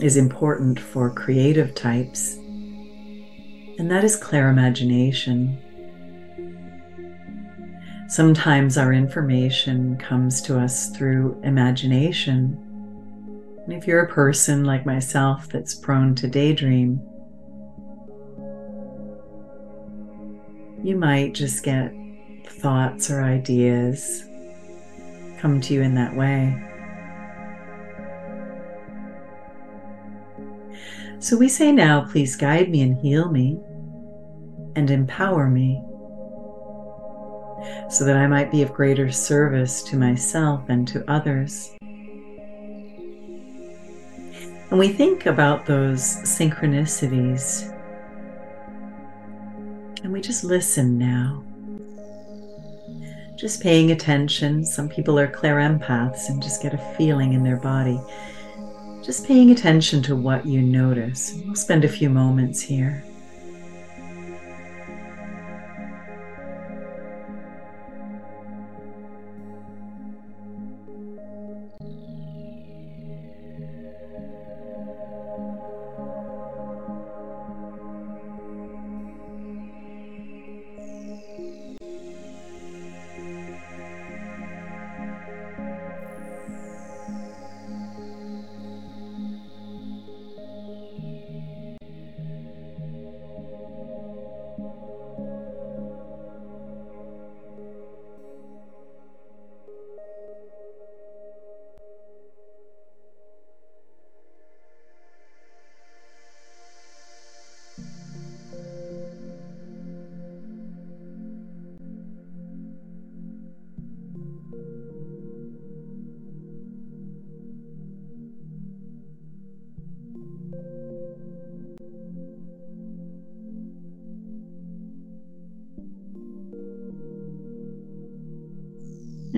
[0.00, 2.34] is important for creative types,
[3.78, 5.58] and that is clairimagination.
[8.08, 12.60] Sometimes our information comes to us through imagination.
[13.64, 17.00] And if you're a person like myself that's prone to daydream,
[20.82, 21.92] you might just get
[22.46, 24.24] thoughts or ideas
[25.38, 26.58] come to you in that way.
[31.20, 33.58] So we say now, please guide me and heal me
[34.74, 35.82] and empower me
[37.88, 41.74] so that I might be of greater service to myself and to others.
[44.70, 47.70] And we think about those synchronicities
[50.02, 51.44] and we just listen now.
[53.36, 54.64] Just paying attention.
[54.64, 58.00] Some people are clairempaths and just get a feeling in their body.
[59.02, 61.34] Just paying attention to what you notice.
[61.44, 63.03] We'll spend a few moments here.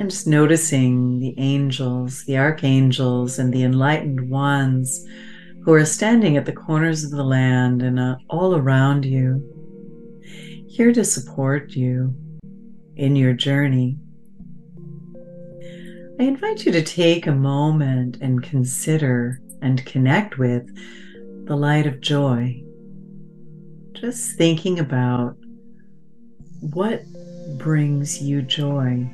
[0.07, 5.05] Just noticing the angels, the archangels, and the enlightened ones
[5.65, 9.43] who are standing at the corners of the land and uh, all around you,
[10.69, 12.15] here to support you
[12.95, 13.99] in your journey.
[16.21, 20.69] I invite you to take a moment and consider and connect with
[21.47, 22.63] the light of joy.
[23.91, 25.37] Just thinking about
[26.61, 27.03] what
[27.59, 29.11] brings you joy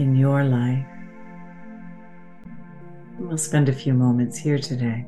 [0.00, 0.86] in your life.
[3.18, 5.06] We'll spend a few moments here today.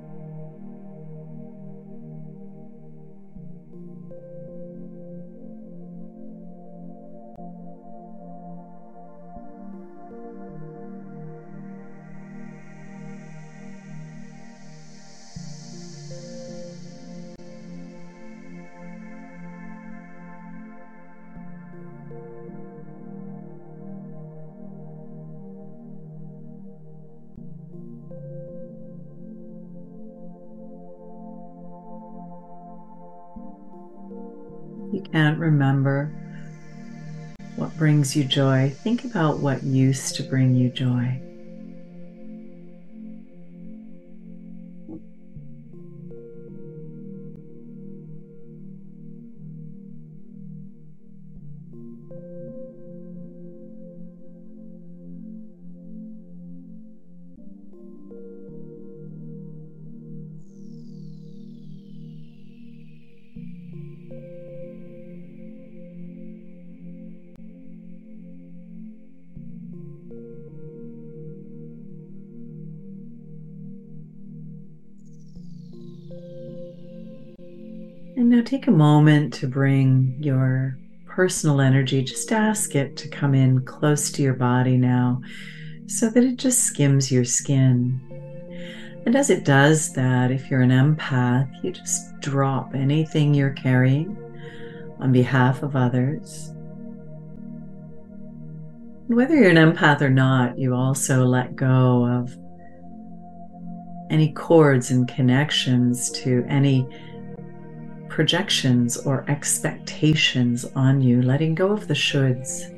[38.03, 38.68] Brings you joy.
[38.68, 41.20] Think about what used to bring you joy.
[78.33, 83.62] Now take a moment to bring your personal energy, just ask it to come in
[83.66, 85.20] close to your body now
[85.87, 88.01] so that it just skims your skin.
[89.05, 94.16] And as it does that, if you're an empath, you just drop anything you're carrying
[94.99, 96.55] on behalf of others.
[99.09, 102.35] Whether you're an empath or not, you also let go of
[104.09, 106.89] any cords and connections to any
[108.13, 112.69] projections or expectations on you, letting go of the shoulds,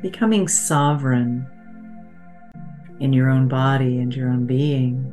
[0.00, 1.46] becoming sovereign
[3.00, 5.04] in your own body and your own being.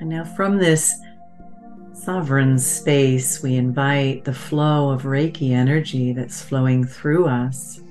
[0.00, 0.94] And now, from this
[1.92, 7.82] sovereign space, we invite the flow of Reiki energy that's flowing through us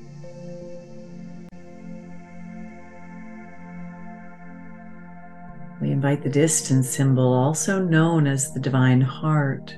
[5.96, 9.74] invite the distance symbol, also known as the divine heart,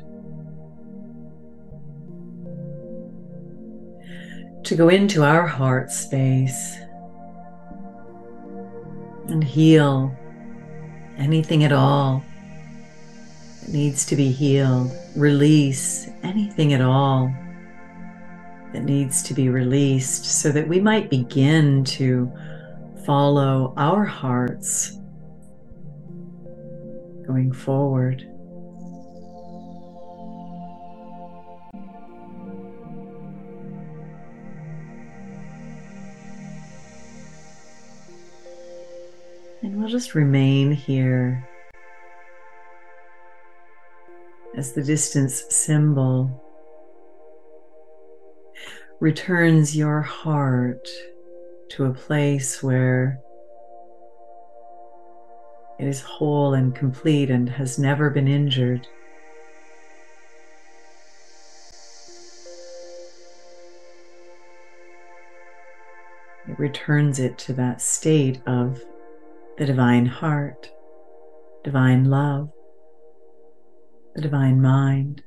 [4.64, 6.78] to go into our heart space
[9.28, 10.12] and heal
[11.18, 12.24] anything at all
[13.62, 17.32] that needs to be healed, release anything at all
[18.74, 22.32] that needs to be released so that we might begin to
[23.06, 24.97] follow our hearts
[27.28, 28.22] going forward.
[39.62, 41.46] And we'll just remain here
[44.56, 46.44] as the distance symbol
[49.02, 50.88] returns your heart
[51.70, 53.20] to a place where
[55.80, 58.88] it is whole and complete and has never been injured.
[66.48, 68.82] It returns it to that state of
[69.58, 70.72] the divine heart,
[71.64, 72.50] divine love,
[74.16, 75.24] the divine mind.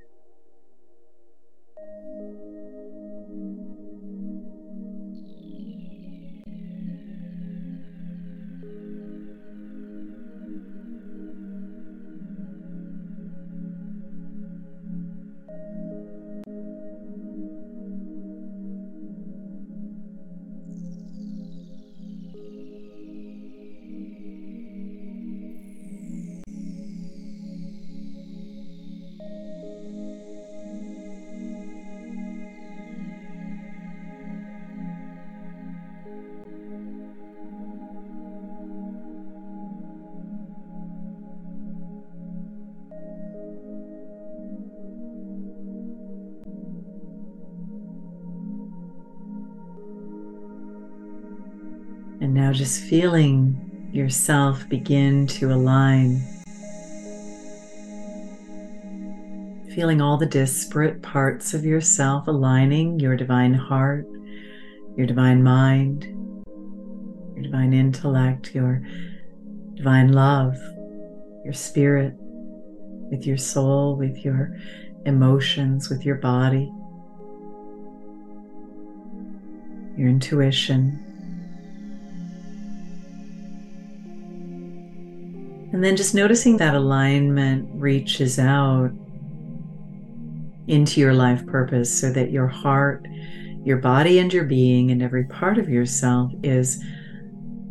[52.70, 56.20] Just feeling yourself begin to align.
[59.74, 64.06] Feeling all the disparate parts of yourself aligning your divine heart,
[64.96, 66.04] your divine mind,
[67.34, 68.80] your divine intellect, your
[69.74, 70.54] divine love,
[71.44, 72.14] your spirit,
[73.10, 74.56] with your soul, with your
[75.06, 76.72] emotions, with your body,
[79.96, 81.09] your intuition.
[85.80, 88.90] And then just noticing that alignment reaches out
[90.66, 93.08] into your life purpose so that your heart,
[93.64, 96.84] your body, and your being, and every part of yourself is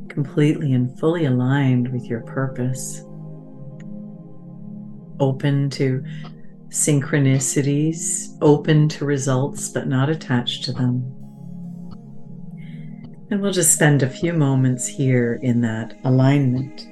[0.07, 3.03] completely and fully aligned with your purpose.
[5.19, 6.03] Open to
[6.69, 11.03] synchronicities, open to results, but not attached to them.
[13.29, 16.88] And we'll just spend a few moments here in that alignment.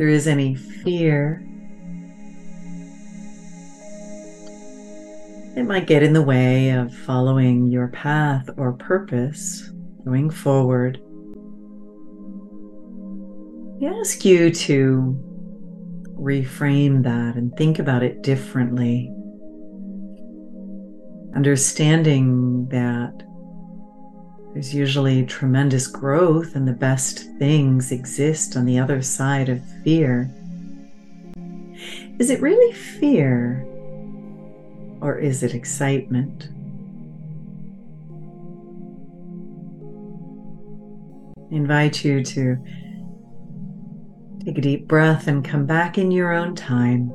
[0.00, 1.42] There is any fear,
[5.54, 9.70] it might get in the way of following your path or purpose
[10.06, 10.98] going forward.
[13.82, 15.22] I ask you to
[16.18, 19.12] reframe that and think about it differently.
[21.36, 23.22] Understanding that
[24.52, 30.28] there's usually tremendous growth, and the best things exist on the other side of fear.
[32.18, 33.64] Is it really fear,
[35.00, 36.48] or is it excitement?
[41.50, 42.56] I invite you to
[44.44, 47.10] take a deep breath and come back in your own time.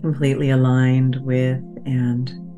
[0.00, 2.49] Completely aligned with and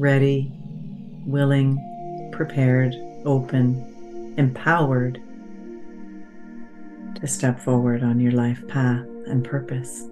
[0.00, 0.50] ready,
[1.26, 1.78] willing,
[2.32, 2.94] prepared,
[3.26, 5.20] open, empowered
[7.20, 10.06] to step forward on your life path and purpose.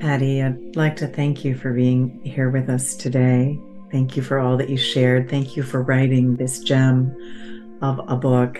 [0.00, 3.60] Patty, I'd like to thank you for being here with us today.
[3.90, 5.28] Thank you for all that you shared.
[5.28, 8.58] Thank you for writing this gem of a book.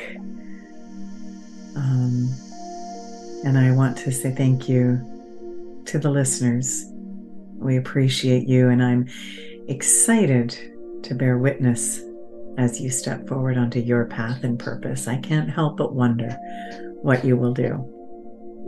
[1.75, 2.29] Um,
[3.45, 6.85] and I want to say thank you to the listeners.
[7.57, 9.09] We appreciate you, and I'm
[9.69, 10.59] excited
[11.03, 12.01] to bear witness
[12.59, 15.09] as you step forward onto your path and purpose.
[15.09, 16.31] I can't help but wonder
[17.03, 17.89] what you will do.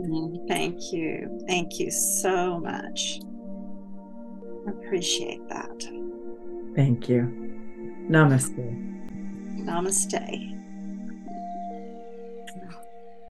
[0.01, 1.43] Mm, thank you.
[1.47, 3.19] Thank you so much.
[4.67, 5.83] Appreciate that.
[6.75, 7.31] Thank you.
[8.09, 8.55] Namaste.
[9.57, 10.54] Namaste.